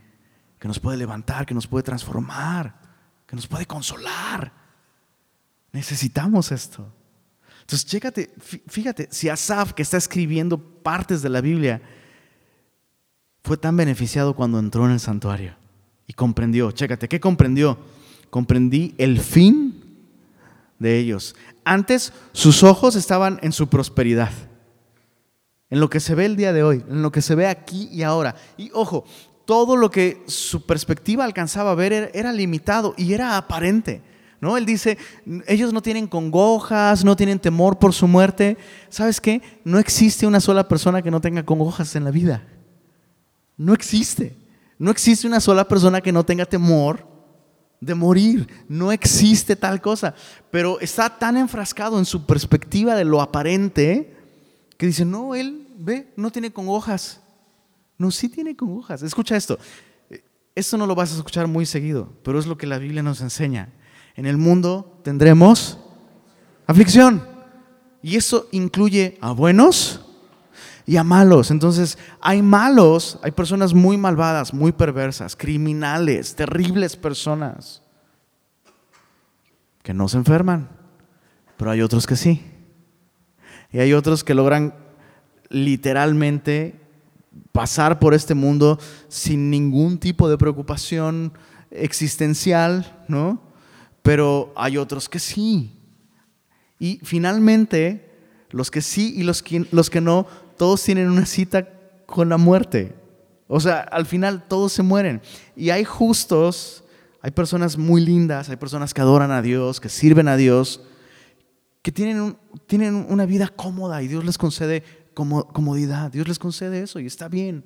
[0.59, 2.75] que nos puede levantar, que nos puede transformar,
[3.25, 4.51] que nos puede consolar.
[5.71, 6.91] Necesitamos esto.
[7.61, 8.33] Entonces, chécate,
[8.67, 11.81] fíjate, si Asaf, que está escribiendo partes de la Biblia,
[13.43, 15.55] fue tan beneficiado cuando entró en el santuario.
[16.07, 17.77] Y comprendió, chécate, ¿qué comprendió?
[18.31, 19.83] Comprendí el fin
[20.79, 21.35] de ellos.
[21.63, 24.31] Antes sus ojos estaban en su prosperidad,
[25.69, 27.89] en lo que se ve el día de hoy, en lo que se ve aquí
[27.91, 28.35] y ahora.
[28.57, 29.03] Y ojo,
[29.45, 34.01] todo lo que su perspectiva alcanzaba a ver era, limitado y era aparente.
[34.39, 34.57] ¿No?
[34.57, 34.97] Él dice,
[35.45, 38.57] ellos no tienen congojas, no tienen temor por su muerte.
[38.89, 39.41] ¿Sabes qué?
[39.65, 42.43] No existe una sola persona que no tenga congojas en la vida.
[43.57, 44.35] No existe.
[44.79, 47.10] No existe una sola persona que no tenga temor
[47.81, 48.47] de morir.
[48.69, 50.15] No existe tal cosa.
[50.49, 54.15] Pero está tan enfrascado en su perspectiva de lo aparente
[54.77, 57.19] que dice, no, él ve, no tiene congojas.
[57.97, 59.01] No, sí tiene congojas.
[59.01, 59.59] Escucha esto.
[60.55, 63.21] Esto no lo vas a escuchar muy seguido, pero es lo que la Biblia nos
[63.21, 63.69] enseña.
[64.15, 65.77] En el mundo tendremos
[66.67, 67.25] aflicción.
[68.03, 70.01] Y eso incluye a buenos
[70.85, 71.51] y a malos.
[71.51, 77.81] Entonces, hay malos, hay personas muy malvadas, muy perversas, criminales, terribles personas
[79.83, 80.69] que no se enferman,
[81.57, 82.43] pero hay otros que sí.
[83.71, 84.75] Y hay otros que logran
[85.49, 86.79] literalmente
[87.51, 91.33] pasar por este mundo sin ningún tipo de preocupación
[91.69, 93.41] existencial, ¿no?
[94.01, 95.77] Pero hay otros que sí.
[96.79, 98.11] Y finalmente,
[98.49, 100.27] los que sí y los que, los que no
[100.61, 101.67] todos tienen una cita
[102.05, 102.93] con la muerte.
[103.47, 105.19] O sea, al final todos se mueren.
[105.55, 106.83] Y hay justos,
[107.19, 110.83] hay personas muy lindas, hay personas que adoran a Dios, que sirven a Dios,
[111.81, 114.83] que tienen, tienen una vida cómoda y Dios les concede
[115.15, 116.11] comodidad.
[116.11, 117.65] Dios les concede eso y está bien.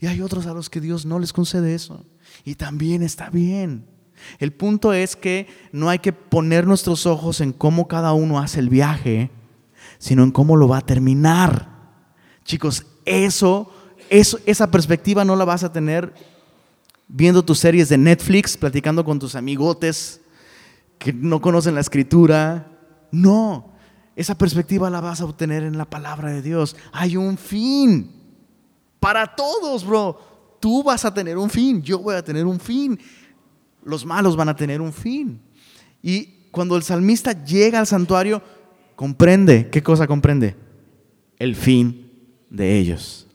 [0.00, 2.06] Y hay otros a los que Dios no les concede eso.
[2.42, 3.84] Y también está bien.
[4.38, 8.60] El punto es que no hay que poner nuestros ojos en cómo cada uno hace
[8.60, 9.30] el viaje,
[9.98, 11.79] sino en cómo lo va a terminar.
[12.44, 13.70] Chicos, eso,
[14.08, 16.12] eso esa perspectiva no la vas a tener
[17.08, 20.20] viendo tus series de Netflix, platicando con tus amigotes
[20.98, 22.70] que no conocen la escritura.
[23.10, 23.72] No,
[24.14, 26.76] esa perspectiva la vas a obtener en la palabra de Dios.
[26.92, 28.10] Hay un fin
[29.00, 30.18] para todos, bro.
[30.60, 33.00] Tú vas a tener un fin, yo voy a tener un fin,
[33.82, 35.40] los malos van a tener un fin.
[36.02, 38.42] Y cuando el salmista llega al santuario,
[38.94, 40.54] comprende, ¿qué cosa comprende?
[41.38, 42.09] El fin
[42.50, 43.26] de ellos.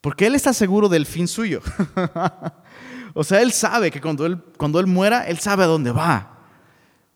[0.00, 1.60] Porque él está seguro del fin suyo.
[3.14, 6.30] o sea, él sabe que cuando él, cuando él muera, él sabe a dónde va.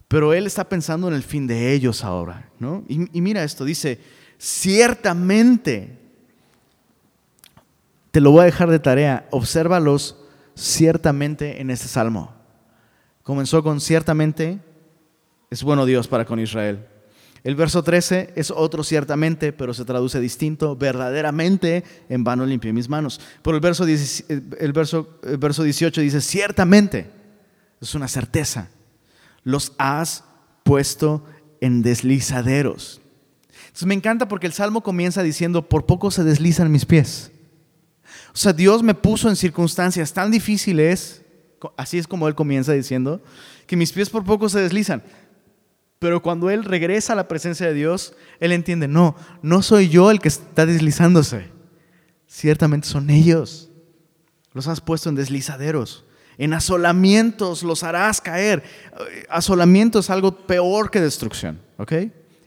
[0.09, 2.83] Pero él está pensando en el fin de ellos ahora, ¿no?
[2.89, 4.01] Y, mira esto, dice,
[4.39, 5.99] ciertamente,
[8.11, 10.17] te lo voy a dejar de tarea, obsérvalos
[10.55, 12.35] ciertamente en este salmo.
[13.23, 14.61] Comenzó con ciertamente,
[15.51, 16.87] es bueno Dios para con Israel.
[17.45, 22.89] El verso 13 es otro ciertamente, pero se traduce distinto, verdaderamente en vano limpié mis
[22.89, 23.21] manos.
[23.43, 27.11] Pero el verso, el verso, verso 18 dice, ciertamente,
[27.81, 28.71] es una certeza
[29.49, 30.25] los has
[30.63, 31.25] puesto
[31.63, 33.01] en deslizaderos.
[33.61, 37.31] Entonces me encanta porque el salmo comienza diciendo, por poco se deslizan mis pies.
[38.35, 41.23] O sea, Dios me puso en circunstancias tan difíciles,
[41.79, 43.23] así es como Él comienza diciendo,
[43.67, 45.03] que mis pies por poco se deslizan.
[45.99, 50.11] Pero cuando Él regresa a la presencia de Dios, Él entiende, no, no soy yo
[50.11, 51.51] el que está deslizándose.
[52.27, 53.71] Ciertamente son ellos.
[54.53, 56.05] Los has puesto en deslizaderos.
[56.37, 58.63] En asolamientos los harás caer.
[59.29, 61.93] Asolamiento es algo peor que destrucción, ¿ok?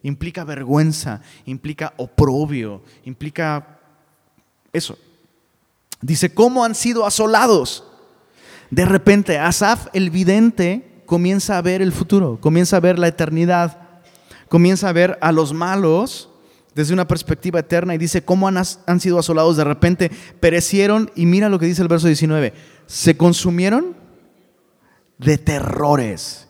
[0.04, 3.80] Implica vergüenza, implica oprobio, implica
[4.72, 4.98] eso.
[6.02, 7.84] Dice, ¿cómo han sido asolados?
[8.70, 13.78] De repente, Asaf, el vidente, comienza a ver el futuro, comienza a ver la eternidad,
[14.48, 16.30] comienza a ver a los malos
[16.74, 19.58] desde una perspectiva eterna y dice, ¿cómo han, sido asolados?
[19.58, 22.54] De repente perecieron y mira lo que dice el verso 19
[22.86, 23.94] se consumieron
[25.18, 26.48] de terrores.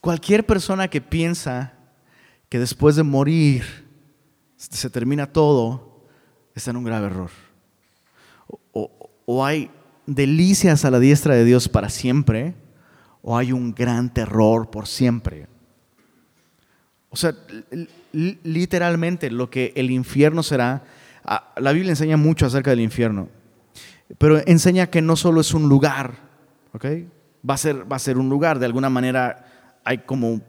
[0.00, 1.74] Cualquier persona que piensa
[2.48, 3.62] que después de morir
[4.56, 6.04] se termina todo,
[6.52, 7.30] está en un grave error.
[8.72, 9.70] O, hay
[10.04, 12.65] delicias a la diestra de Dios para siempre,
[13.28, 15.48] o hay un gran terror por siempre.
[17.10, 17.34] O sea,
[18.12, 20.84] literalmente lo que el infierno será,
[21.56, 23.28] la Biblia enseña mucho acerca del infierno.
[24.18, 26.14] Pero enseña que no solo es un lugar,
[26.72, 26.84] ¿ok?
[27.48, 30.40] Va a ser, va a ser un lugar, de alguna manera hay como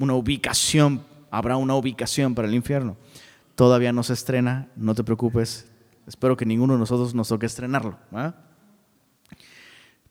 [0.00, 2.96] una ubicación, habrá una ubicación para el infierno.
[3.54, 5.70] Todavía no se estrena, no te preocupes,
[6.04, 7.96] espero que ninguno de nosotros nos toque estrenarlo.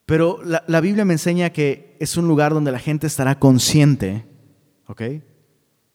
[0.06, 4.26] Pero la, Biblia me enseña que es un lugar donde la gente estará consciente,
[4.86, 5.02] ¿ok?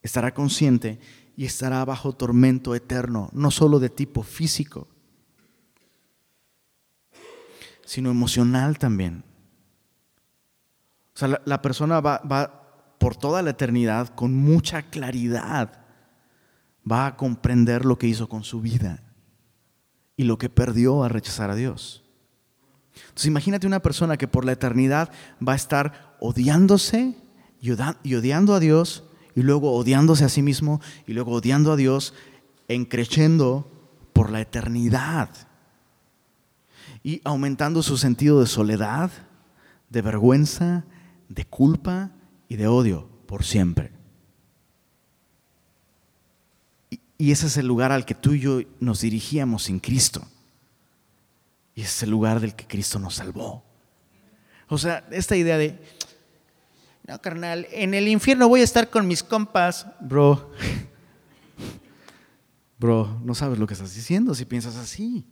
[0.01, 0.99] Estará consciente
[1.35, 4.87] y estará bajo tormento eterno, no solo de tipo físico,
[7.85, 9.23] sino emocional también.
[11.13, 15.85] O sea, la, persona va, va por toda la eternidad con mucha claridad,
[16.89, 19.03] va a comprender lo que hizo con su vida
[20.15, 22.08] y lo que perdió a rechazar a Dios.
[23.19, 25.11] Entonces imagínate una persona que por la eternidad
[25.45, 27.17] va a estar odiándose
[27.59, 27.71] y
[28.15, 29.03] odiando a Dios
[29.35, 32.13] y luego odiándose a sí mismo y luego odiando a Dios,
[32.69, 33.69] encrechendo
[34.13, 35.31] por la eternidad
[37.03, 39.11] y aumentando su sentido de soledad,
[39.89, 40.85] de vergüenza,
[41.27, 42.11] de culpa
[42.47, 43.91] y de odio por siempre.
[47.17, 50.25] Y ese es el lugar al que tú y yo nos dirigíamos sin Cristo.
[51.75, 53.63] Y es el lugar del que Cristo nos salvó.
[54.67, 55.79] O sea, esta idea de,
[57.07, 60.51] no, carnal, en el infierno voy a estar con mis compas, bro.
[62.79, 65.27] Bro, no sabes lo que estás diciendo si piensas así.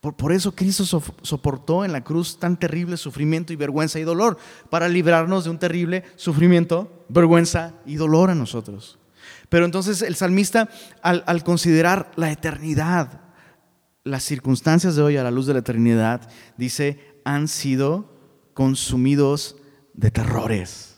[0.00, 4.36] Por, eso Cristo soportó en la cruz tan terrible sufrimiento y vergüenza y dolor,
[4.68, 8.98] para librarnos de un terrible sufrimiento, vergüenza y dolor a nosotros.
[9.48, 10.68] Pero entonces el salmista,
[11.02, 13.22] al, al considerar la eternidad,
[14.06, 18.14] las circunstancias de hoy a la luz de la eternidad, dice, han sido
[18.54, 19.56] consumidos
[19.94, 20.94] de terrores.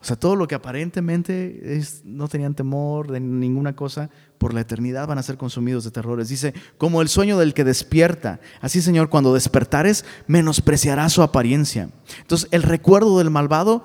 [0.00, 4.60] O sea, todo lo que aparentemente es, no tenían temor de ninguna cosa, por la
[4.60, 6.28] eternidad van a ser consumidos de terrores.
[6.28, 8.38] Dice, como el sueño del que despierta.
[8.60, 11.88] Así, Señor, cuando despertares, menospreciarás su apariencia.
[12.20, 13.84] Entonces, el recuerdo del malvado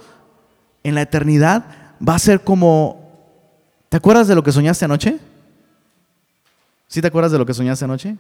[0.84, 3.42] en la eternidad va a ser como,
[3.90, 5.20] ¿te acuerdas de lo que soñaste anoche?
[6.90, 8.18] ¿Sí te acuerdas de lo que soñaste anoche?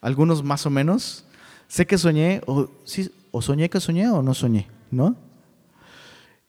[0.00, 1.24] Algunos más o menos.
[1.68, 5.16] Sé que soñé, o, sí, o soñé que soñé o no soñé, ¿no?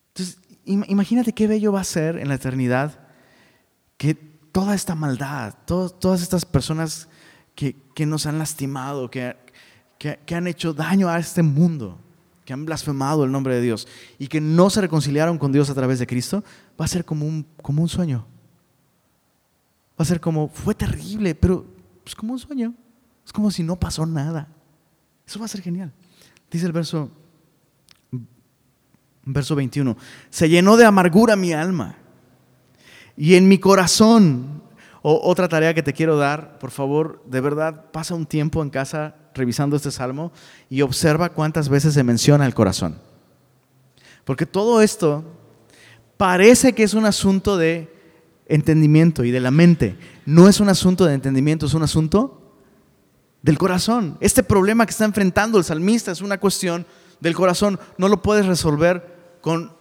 [0.10, 3.00] Entonces, imagínate qué bello va a ser en la eternidad
[3.98, 7.08] que toda esta maldad, todas estas personas
[7.54, 7.76] que,
[8.08, 9.36] nos han lastimado, que,
[10.00, 12.00] que, han hecho daño a este mundo,
[12.46, 15.76] que han blasfemado el nombre de Dios y que no se reconciliaron con Dios a
[15.76, 16.44] través de Cristo,
[16.80, 18.26] va a ser como un, como un sueño.
[20.00, 21.66] Va a ser como, fue terrible, pero
[22.06, 22.74] es como un sueño.
[23.26, 24.48] Es como si no pasó nada.
[25.26, 25.92] Eso va a ser genial.
[26.50, 27.12] Dice el verso,
[29.26, 29.98] verso 21,
[30.30, 31.98] se llenó de amargura mi alma
[33.18, 34.62] y en mi corazón,
[35.02, 39.16] otra tarea que te quiero dar, por favor, de verdad, pasa un tiempo en casa
[39.34, 40.32] revisando este salmo
[40.70, 42.96] y observa cuántas veces se menciona el corazón.
[44.24, 45.26] Porque todo esto
[46.16, 47.97] parece que es un asunto de
[48.48, 49.98] entendimiento y de la mente.
[50.26, 52.42] No es un asunto de entendimiento, es un asunto
[53.42, 54.18] del corazón.
[54.20, 56.86] Este problema que está enfrentando el salmista es una cuestión
[57.20, 57.80] del corazón.
[57.98, 59.76] No lo puedes resolver con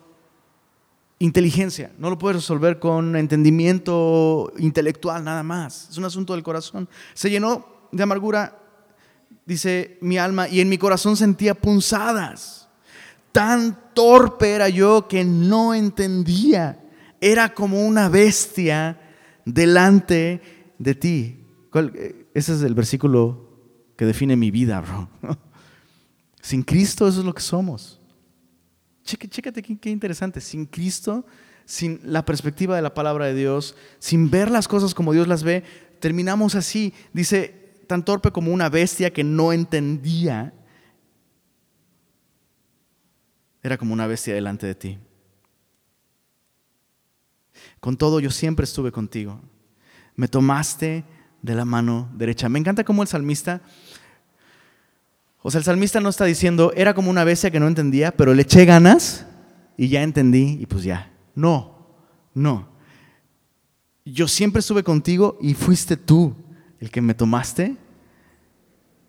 [1.19, 5.89] inteligencia, no lo puedes resolver con entendimiento intelectual nada más.
[5.91, 6.89] Es un asunto del corazón.
[7.15, 8.59] Se llenó de amargura,
[9.47, 12.69] dice mi alma, y en mi corazón sentía punzadas.
[13.33, 16.83] Tan torpe era yo que no entendía.
[17.21, 19.01] Era como una bestia
[19.45, 20.41] delante
[20.79, 21.45] de ti.
[22.35, 23.47] Ese es el versículo
[23.97, 25.09] que define mi vida, bro.
[26.41, 28.01] Sin Cristo eso es lo que somos.
[29.03, 30.41] Chécate qué interesante.
[30.41, 31.27] Sin Cristo,
[31.65, 35.43] sin la perspectiva de la palabra de Dios, sin ver las cosas como Dios las
[35.43, 35.65] ve,
[36.01, 36.93] terminamos así.
[37.13, 40.53] Dice, tan torpe como una bestia que no entendía.
[43.63, 44.99] Era como una bestia delante de ti.
[47.87, 49.41] Con todo, yo siempre estuve contigo.
[50.17, 51.05] Me tomaste
[51.41, 52.49] de la mano derecha.
[52.49, 53.61] Me encanta cómo el salmista,
[55.41, 58.35] o sea, el salmista no está diciendo, era como una bestia que no entendía, pero
[58.35, 59.25] le eché ganas
[59.77, 61.13] y ya entendí y pues ya.
[61.37, 61.87] No,
[62.35, 62.71] no.
[64.05, 66.35] Yo siempre estuve contigo y fuiste tú
[66.81, 67.77] el que me tomaste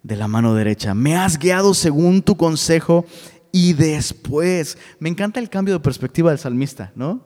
[0.04, 0.94] de la mano derecha.
[0.94, 3.08] Me has guiado según tu consejo
[3.52, 4.78] y después.
[5.00, 7.26] Me encanta el cambio de perspectiva del salmista, ¿no?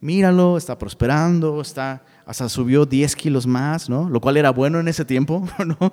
[0.00, 4.08] Míralo, está prosperando, está hasta subió 10 kilos más, ¿no?
[4.08, 5.92] Lo cual era bueno en ese tiempo, ¿no?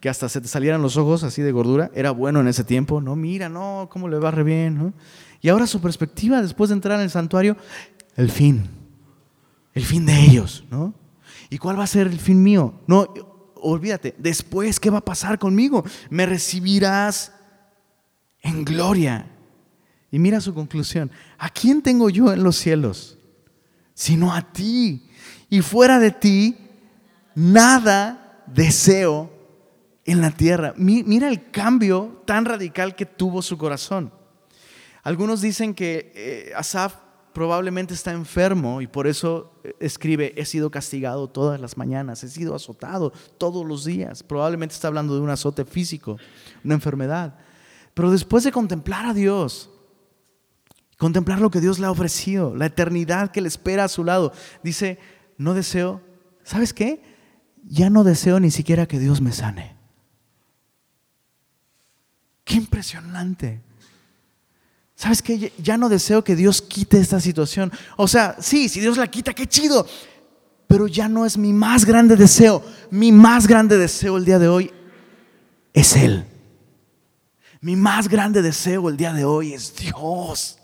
[0.00, 3.00] Que hasta se te salieran los ojos así de gordura, era bueno en ese tiempo,
[3.00, 3.14] ¿no?
[3.14, 4.94] Mira, no, cómo le va re bien.
[5.42, 7.56] Y ahora su perspectiva después de entrar en el santuario,
[8.16, 8.68] el fin,
[9.74, 10.94] el fin de ellos, ¿no?
[11.50, 12.74] ¿Y cuál va a ser el fin mío?
[12.86, 13.06] No,
[13.54, 15.84] olvídate, después, ¿qué va a pasar conmigo?
[16.10, 17.32] Me recibirás
[18.40, 19.30] en gloria.
[20.10, 23.15] Y mira su conclusión, ¿a quién tengo yo en los cielos?
[23.96, 25.08] Sino a ti
[25.48, 26.54] y fuera de ti
[27.34, 29.30] nada deseo
[30.04, 30.74] en la tierra.
[30.76, 34.12] Mira el cambio tan radical que tuvo su corazón.
[35.02, 36.96] Algunos dicen que eh, Asaf
[37.32, 42.28] probablemente está enfermo y por eso eh, escribe, he sido castigado todas las mañanas, he
[42.28, 44.22] sido azotado todos los días.
[44.22, 46.18] Probablemente está hablando de un azote físico,
[46.64, 47.38] una enfermedad.
[47.94, 49.70] Pero después de contemplar a Dios,
[50.96, 54.32] contemplar lo que Dios le ha ofrecido, la eternidad que le espera a su lado,
[54.62, 54.98] dice,
[55.38, 56.00] no deseo,
[56.42, 57.02] ¿sabes qué?
[57.64, 59.76] Ya no deseo ni siquiera que Dios me sane.
[62.44, 63.60] Qué impresionante.
[64.94, 65.52] ¿Sabes qué?
[65.58, 67.70] Ya no deseo que Dios quite esta situación.
[67.96, 69.86] O sea, sí, si Dios la quita, qué chido.
[70.66, 72.64] Pero ya no es mi más grande deseo.
[72.90, 74.72] Mi más grande deseo el día de hoy
[75.74, 76.24] es Él.
[77.60, 80.58] Mi más grande deseo el día de hoy es Dios.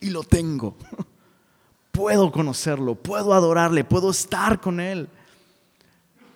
[0.00, 0.76] Y lo tengo.
[1.98, 5.08] puedo conocerlo, puedo adorarle, puedo estar con Él.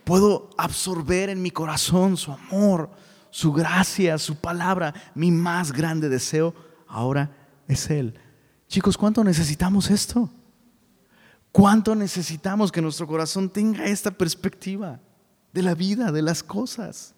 [0.05, 2.91] Puedo absorber en mi corazón su amor,
[3.31, 4.93] su gracia, su palabra.
[5.15, 6.53] Mi más grande deseo
[6.89, 7.31] ahora
[7.69, 8.15] es Él.
[8.67, 10.29] Chicos, ¿cuánto necesitamos esto?
[11.53, 14.99] ¿Cuánto necesitamos que nuestro corazón tenga esta perspectiva
[15.53, 17.15] de la vida, de las cosas?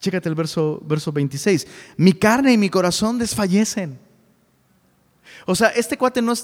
[0.00, 1.66] Chécate el verso, verso 26.
[1.96, 3.98] Mi carne y mi corazón desfallecen
[5.46, 6.34] o sea, este cuate no,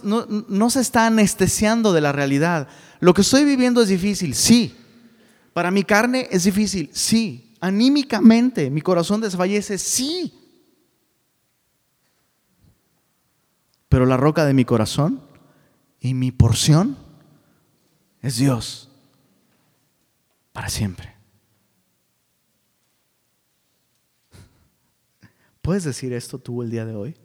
[0.71, 2.69] se está anestesiando de la realidad.
[3.01, 4.77] Lo que estoy viviendo es difícil, sí.
[5.53, 7.55] Para mi carne es difícil, sí.
[7.61, 10.35] Anímicamente, mi corazón desfallece, sí.
[13.89, 15.23] Pero la roca de mi corazón
[16.01, 16.97] y mi porción
[18.21, 18.91] es Dios
[20.53, 21.15] para siempre.
[25.63, 27.17] ¿Puedes decir esto tú el día de hoy?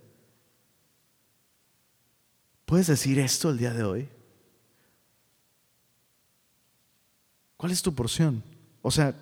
[2.74, 4.10] ¿Puedes decir esto el día de hoy?
[7.56, 8.42] ¿Cuál es tu porción?
[8.82, 9.14] O sea,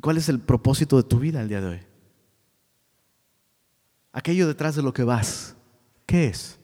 [0.00, 1.80] ¿cuál es el propósito de tu vida el día de hoy?
[4.10, 5.54] Aquello detrás de lo que vas,
[6.06, 6.58] ¿qué es?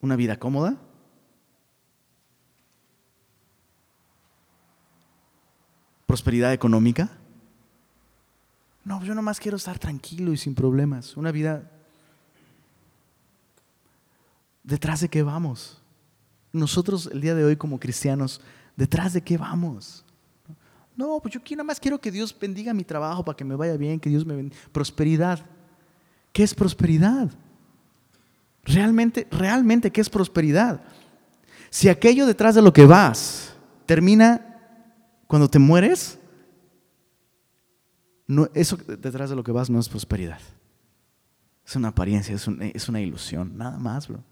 [0.00, 0.76] ¿Una vida cómoda?
[6.06, 7.12] ¿Prosperidad económica?
[8.84, 11.16] No, yo nomás quiero estar tranquilo y sin problemas.
[11.16, 11.71] Una vida
[14.62, 15.80] detrás de qué vamos.
[16.52, 18.40] Nosotros el día de hoy como cristianos,
[18.76, 20.04] detrás de qué vamos.
[20.94, 23.76] No, pues yo nada más quiero que Dios bendiga mi trabajo para que me vaya
[23.76, 24.60] bien, que Dios me bendiga.
[24.72, 25.44] Prosperidad.
[26.32, 27.30] ¿Qué es prosperidad?
[28.64, 30.82] Realmente, realmente, ¿qué es prosperidad?
[31.70, 33.54] Si aquello detrás de lo que vas
[33.86, 34.60] termina
[35.26, 36.18] cuando te mueres,
[38.26, 40.40] no, eso detrás de lo que vas no es prosperidad.
[41.66, 44.22] Es una apariencia, es, es una ilusión, nada más, bro.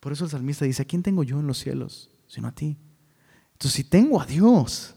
[0.00, 2.10] Por eso el salmista dice, ¿a quién tengo yo en los cielos?
[2.28, 2.76] Sino a ti.
[3.52, 4.94] Entonces, si tengo a Dios,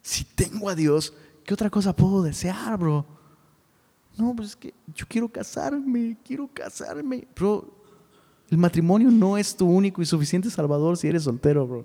[0.00, 1.12] si tengo a Dios,
[1.44, 3.04] ¿qué otra cosa puedo desear, bro?
[4.16, 7.26] No, pues es que yo quiero casarme, quiero casarme.
[7.34, 7.76] Bro,
[8.48, 11.84] el matrimonio no es tu único y suficiente salvador si eres soltero, bro.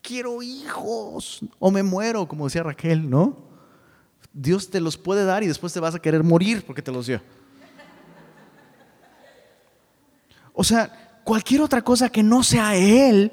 [0.00, 3.36] Quiero hijos o me muero, como decía Raquel, ¿no?
[4.32, 7.06] Dios te los puede dar y después te vas a querer morir porque te los
[7.06, 7.20] dio.
[10.60, 13.32] O sea, cualquier otra cosa que no sea Él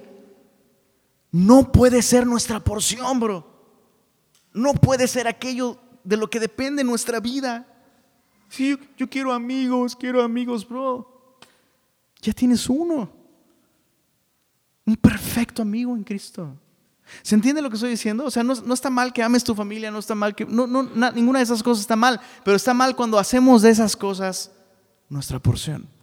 [1.29, 3.45] no puede ser nuestra porción, bro.
[4.53, 7.67] No puede ser aquello de lo que depende nuestra vida.
[8.47, 11.37] Sí, yo, yo quiero amigos, quiero amigos, bro.
[12.21, 13.09] Ya tienes uno.
[14.85, 16.55] Un perfecto amigo en Cristo.
[17.23, 18.23] ¿Se entiende lo que estoy diciendo?
[18.23, 20.45] O sea, no, no está mal que ames tu familia, no está mal que...
[20.45, 23.97] No, no, ninguna de esas cosas está mal, pero está mal cuando hacemos de esas
[23.97, 24.49] cosas
[25.09, 25.96] nuestra porción.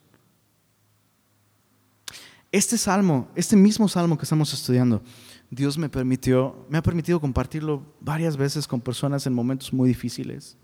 [2.55, 5.03] Este salmo, este mismo salmo que estamos estudiando,
[5.51, 10.57] Dios me permitió, me ha permitido compartirlo varias veces con personas en momentos muy difíciles.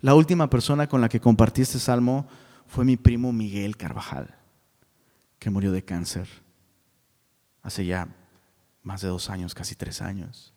[0.00, 2.26] La última persona con la que compartí este salmo
[2.66, 4.34] fue mi primo Miguel Carvajal,
[5.38, 6.26] que murió de cáncer
[7.62, 8.08] hace ya
[8.82, 10.54] más de dos años, casi tres años.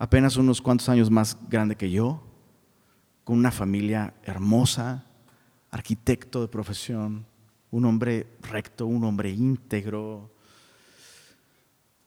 [0.00, 2.26] Apenas unos cuantos años más grande que yo,
[3.22, 5.06] con una familia hermosa,
[5.74, 7.26] arquitecto de profesión,
[7.72, 10.30] un hombre recto, un hombre íntegro,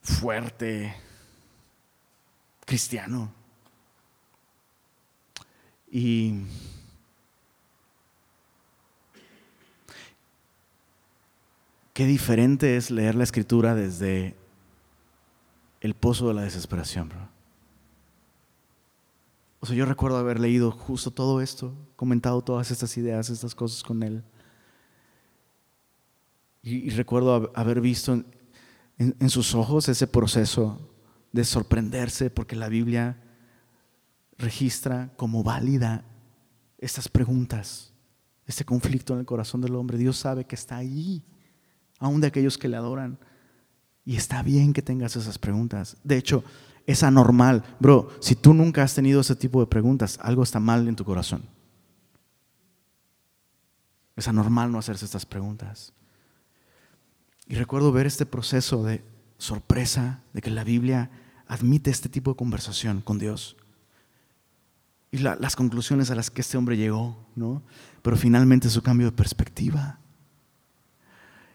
[0.01, 0.95] fuerte,
[2.65, 3.29] cristiano.
[5.91, 6.43] Y
[11.93, 14.33] qué diferente es leer la escritura desde
[15.81, 17.36] el pozo de la desesperación, bro.
[19.59, 23.83] O sea, yo recuerdo haber leído justo todo esto, comentado todas estas ideas, estas cosas
[23.83, 24.23] con él.
[26.61, 28.23] Y, recuerdo haber visto
[28.97, 30.91] en, sus ojos ese proceso
[31.31, 33.23] de sorprenderse porque la Biblia
[34.37, 36.03] registra como válida
[36.77, 37.93] estas preguntas,
[38.45, 39.97] este conflicto en el corazón del hombre.
[39.97, 41.23] Dios sabe que está ahí,
[41.99, 43.17] aún de aquellos que le adoran.
[44.03, 45.97] Y está bien que tengas esas preguntas.
[46.03, 46.43] De hecho,
[46.87, 47.63] es anormal.
[47.79, 51.03] Bro, si tú nunca has tenido ese tipo de preguntas, algo está mal en tu
[51.03, 51.43] corazón.
[54.15, 55.93] Es anormal no hacerse estas preguntas.
[57.45, 59.03] Y recuerdo ver este proceso de
[59.37, 61.11] sorpresa, de que la Biblia
[61.45, 63.57] admite este tipo de conversación con Dios.
[65.11, 67.63] Y las conclusiones a las que este hombre llegó, ¿no?
[68.01, 69.99] Pero finalmente su cambio de perspectiva.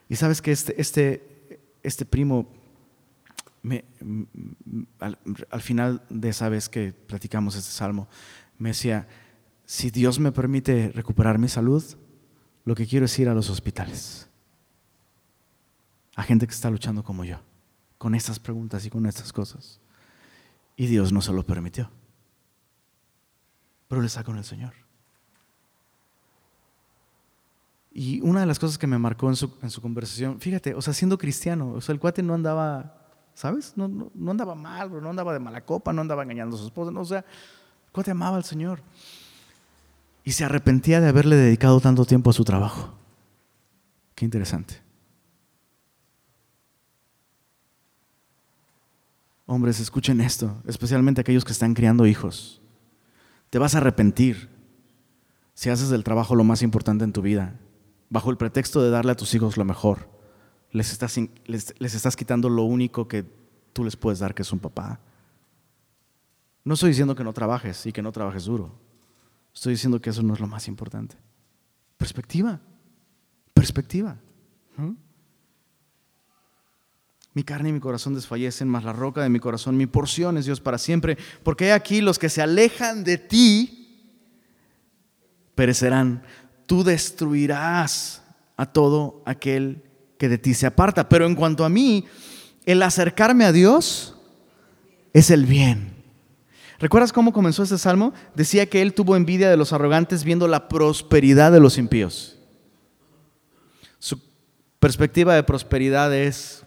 [0.08, 2.48] Y sabes que este, este, este primo
[3.62, 3.84] me,
[4.98, 8.08] al, final de esa vez que platicamos este salmo,
[8.58, 9.06] me decía,
[9.64, 11.82] si Dios me permite recuperar mi salud,
[12.64, 14.28] lo que quiero es ir a los hospitales,
[16.16, 17.40] a gente que está luchando como yo,
[17.98, 19.80] con estas preguntas y con estas cosas.
[20.76, 21.90] Y Dios no se lo permitió,
[23.88, 24.74] pero le está con el Señor.
[27.94, 30.80] Y una de las cosas que me marcó en su, en su conversación, fíjate, o
[30.80, 33.01] sea, siendo cristiano, o sea, el cuate no andaba
[33.34, 33.72] ¿Sabes?
[33.76, 36.90] No, no, andaba mal, no andaba de mala copa, no andaba engañando a su esposa,
[36.90, 37.24] no, o sea,
[38.04, 38.82] te amaba al Señor.
[40.24, 42.94] Y se arrepentía de haberle dedicado tanto tiempo a su trabajo.
[44.14, 44.80] Qué interesante.
[49.46, 52.60] Hombres, escuchen esto, especialmente aquellos que están criando hijos.
[53.50, 54.48] Te vas a arrepentir
[55.54, 57.58] si haces del trabajo lo más importante en tu vida,
[58.08, 60.21] bajo el pretexto de darle a tus hijos lo mejor
[60.72, 63.24] les estás, les, estás quitando lo único que
[63.72, 65.00] tú les puedes dar, que es un papá.
[66.64, 68.74] No estoy diciendo que no trabajes y que no trabajes duro.
[69.54, 71.16] Estoy diciendo que eso no es lo más importante.
[71.98, 72.58] Perspectiva.
[73.52, 74.16] perspectiva.
[77.34, 80.46] Mi carne y mi corazón desfallecen, mas la roca de mi corazón, mi porción es
[80.46, 81.16] Dios para siempre.
[81.42, 83.82] Porque aquí los que se alejan de ti
[85.54, 86.22] perecerán.
[86.66, 88.22] Tú destruirás
[88.56, 89.82] a todo aquel
[90.22, 91.08] que de ti se aparta.
[91.08, 92.04] Pero en cuanto a mí,
[92.64, 94.14] el acercarme a Dios
[95.12, 95.96] es el bien.
[96.78, 98.12] ¿Recuerdas cómo comenzó este salmo?
[98.36, 102.38] Decía que él tuvo envidia de los arrogantes viendo la prosperidad de los impíos.
[103.98, 104.20] Su
[104.78, 106.62] perspectiva de prosperidad es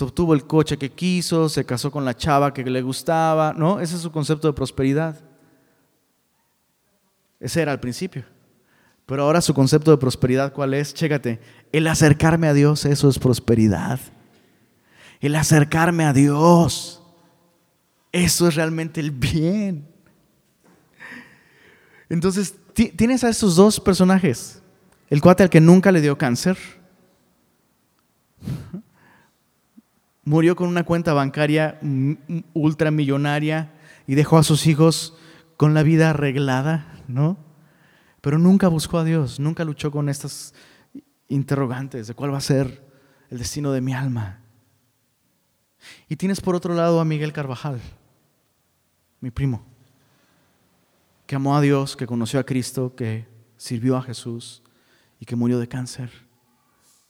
[0.00, 3.78] obtuvo el coche que quiso, se casó con la chava que le gustaba, ¿no?
[3.78, 5.20] Ese es su concepto de prosperidad.
[7.40, 8.24] Ese era al principio.
[9.06, 10.92] Pero ahora su concepto de prosperidad, ¿cuál es?
[10.92, 11.40] Chécate,
[11.72, 14.00] el acercarme a Dios, eso es prosperidad.
[15.20, 17.02] El acercarme a Dios,
[18.12, 19.86] eso es realmente el bien.
[22.08, 24.62] Entonces, tienes a esos dos personajes.
[25.08, 26.58] El cuate al que nunca le dio cáncer
[30.24, 31.78] murió con una cuenta bancaria
[32.52, 33.72] ultramillonaria
[34.06, 35.16] y dejó a sus hijos
[35.56, 37.45] con la vida arreglada, ¿no?
[38.26, 40.52] Pero nunca buscó a Dios, nunca luchó con estas
[41.28, 42.84] interrogantes de cuál va a ser
[43.30, 44.40] el destino de mi alma.
[46.08, 47.80] Y tienes por otro lado a Miguel Carvajal,
[49.20, 49.64] mi primo,
[51.28, 54.64] que amó a Dios, que conoció a Cristo, que sirvió a Jesús
[55.20, 56.10] y que murió de cáncer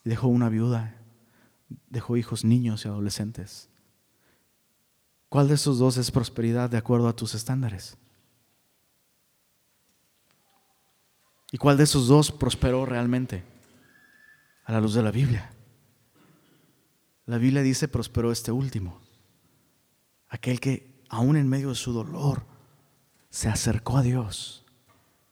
[0.04, 1.00] y dejó una viuda
[1.88, 3.70] dejó hijos niños y adolescentes.
[5.30, 7.96] ¿Cuál de esos dos es prosperidad de acuerdo a tus estándares?
[11.56, 13.42] ¿Y cuál de esos dos prosperó realmente
[14.66, 15.50] a la luz de la Biblia?
[17.24, 19.00] La Biblia dice prosperó este último,
[20.28, 22.42] aquel que aún en medio de su dolor
[23.30, 24.66] se acercó a Dios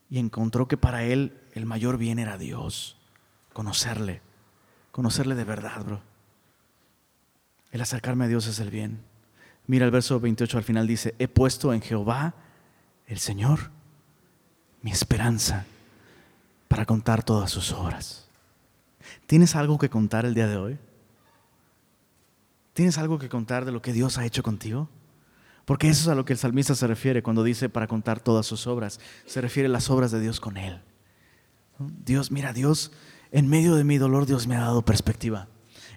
[0.08, 2.96] y encontró que para él el mayor bien era Dios,
[3.52, 4.22] conocerle,
[4.92, 6.00] conocerle de verdad, bro.
[7.70, 9.02] El acercarme a Dios es el bien.
[9.66, 12.32] Mira el verso 28 al final dice, he puesto en Jehová,
[13.08, 13.70] el Señor,
[14.80, 15.66] mi esperanza
[16.68, 18.28] para contar todas sus obras.
[19.26, 20.78] ¿Tienes algo que contar el día de hoy?
[22.72, 24.88] ¿Tienes algo que contar de lo que Dios ha hecho contigo?
[25.64, 28.46] Porque eso es a lo que el salmista se refiere cuando dice para contar todas
[28.46, 29.00] sus obras.
[29.26, 30.82] Se refiere a las obras de Dios con él.
[31.78, 32.92] Dios, mira, Dios,
[33.30, 35.48] en medio de mi dolor, Dios me ha dado perspectiva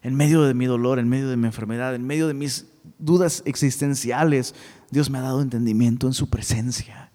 [0.02, 2.66] en medio de mi dolor, en medio de mi enfermedad, en medio de mis
[2.98, 4.56] dudas existenciales,
[4.92, 7.12] Dios me ha dado entendimiento en su presencia.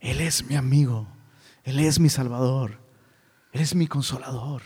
[0.00, 1.08] Él es mi amigo,
[1.64, 2.78] Él es mi salvador,
[3.52, 4.62] Él es mi consolador.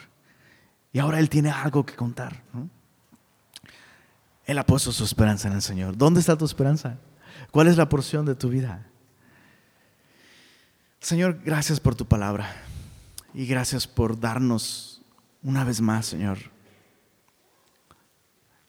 [0.93, 2.43] Y ahora Él tiene algo que contar.
[4.45, 5.97] Él ha puesto su esperanza en el Señor.
[5.97, 6.99] ¿Dónde está tu esperanza?
[7.51, 8.87] ¿Cuál es la porción de tu vida?
[11.01, 12.51] Señor, gracias por tu palabra
[13.33, 15.03] y gracias por darnos
[15.43, 16.39] una vez más, Señor,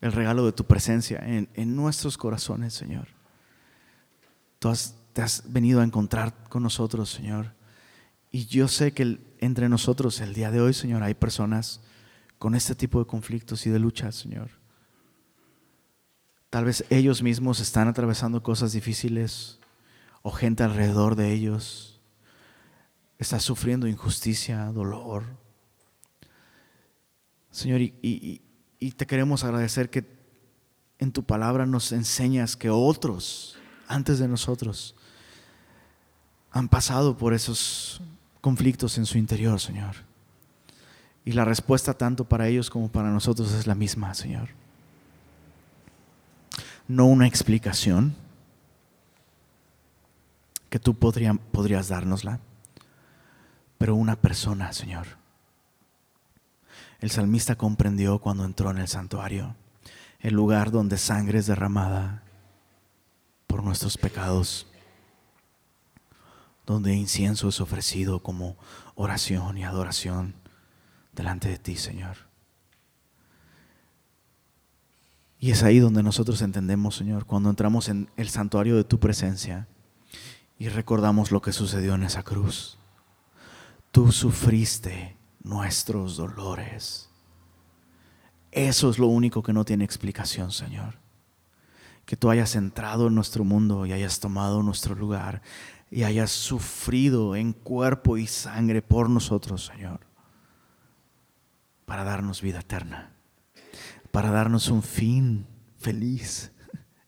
[0.02, 3.08] el regalo de tu presencia en, nuestros corazones, Señor.
[4.60, 4.72] Tú
[5.14, 7.54] te has venido a encontrar con nosotros, Señor.
[8.32, 11.82] Y yo sé que entre nosotros el día de hoy, Señor, hay personas
[12.38, 14.50] con este tipo de conflictos y de luchas, Señor.
[16.50, 19.60] Tal vez ellos mismos están atravesando cosas difíciles
[20.22, 21.90] o gente alrededor de ellos
[23.20, 25.26] está sufriendo injusticia, dolor.
[27.52, 28.42] Señor, y,
[28.96, 30.18] te queremos agradecer que
[30.98, 33.58] en tu palabra nos enseñas que otros,
[33.88, 34.96] antes de nosotros,
[36.52, 38.02] han pasado por esos
[38.42, 39.96] conflictos en su interior, Señor.
[41.26, 44.50] Y la respuesta tanto para ellos como para nosotros es la misma, Señor.
[46.88, 48.16] No una explicación
[50.70, 52.40] que tú podrías dárnosla,
[53.78, 55.20] pero una persona, Señor
[57.00, 59.56] el salmista comprendió cuando entró en el santuario,
[60.20, 62.24] el lugar donde sangre es derramada
[63.48, 64.68] por nuestros pecados,
[66.74, 68.56] donde incienso es ofrecido como
[68.94, 70.36] oración y adoración
[71.14, 72.30] delante de ti, Señor.
[75.40, 79.68] Y es ahí donde nosotros entendemos, Señor, cuando entramos en el santuario de tu presencia
[80.60, 82.78] y recordamos lo que sucedió en esa cruz.
[83.92, 87.10] Tú sufriste nuestros dolores.
[88.52, 91.00] Eso es lo único que no tiene explicación, Señor.
[92.06, 95.42] Que tú hayas entrado en nuestro mundo y hayas tomado nuestro lugar
[95.92, 100.02] y hayas sufrido en cuerpo y sangre por nosotros, Señor,
[101.86, 103.12] para darnos vida eterna,
[104.12, 106.52] para darnos un fin feliz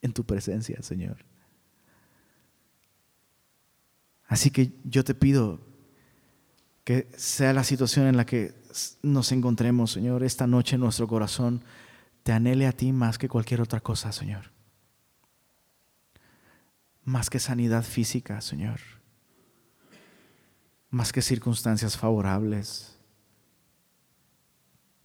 [0.02, 1.26] en tu presencia, Señor.
[4.28, 5.60] Así que yo te pido
[6.84, 8.54] que sea la situación en la que
[9.04, 11.64] nos encontremos, Señor, esta noche en nuestro corazón
[12.24, 14.52] te anhele a ti más que cualquier otra cosa, Señor.
[17.04, 18.80] Más que sanidad física, Señor.
[20.90, 22.98] Más que circunstancias favorables.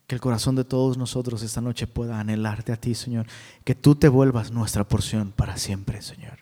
[0.06, 3.26] Que el corazón de todos nosotros esta noche pueda anhelarte a ti, Señor.
[3.64, 6.38] Que tú te vuelvas nuestra porción para siempre, Señor.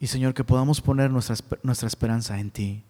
[0.00, 2.82] Y Señor, que podamos poner nuestra, nuestra esperanza en ti.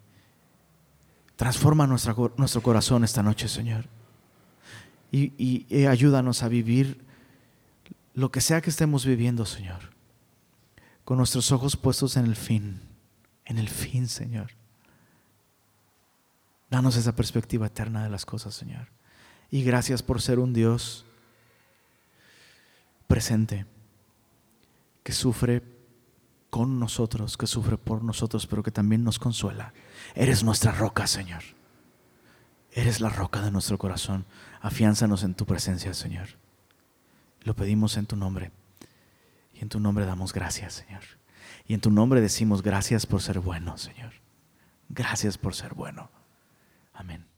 [1.36, 3.86] Transforma nuestro corazón esta noche, Señor.
[5.10, 7.11] Y, y ayúdanos a vivir
[8.14, 9.90] lo que sea que estemos viviendo, Señor.
[11.04, 12.80] Con nuestros ojos puestos en el fin.
[13.44, 14.52] En el fin, Señor.
[16.70, 18.88] Danos esa perspectiva eterna de las cosas, Señor.
[19.50, 21.04] Y gracias por ser un Dios
[23.06, 23.66] presente,
[25.02, 25.62] que sufre
[26.48, 29.74] con nosotros, que sufre por nosotros, pero que también nos consuela.
[30.14, 31.42] Eres nuestra roca, Señor.
[32.70, 34.24] Eres la roca de nuestro corazón.
[34.62, 36.41] Afiánzanos en tu presencia, Señor.
[37.44, 38.50] Lo pedimos en tu nombre.
[39.54, 41.02] Y en tu nombre damos gracias, Señor.
[41.66, 44.12] Y en tu nombre decimos gracias por ser bueno, Señor.
[44.88, 46.10] Gracias por ser bueno.
[46.92, 47.31] Amén.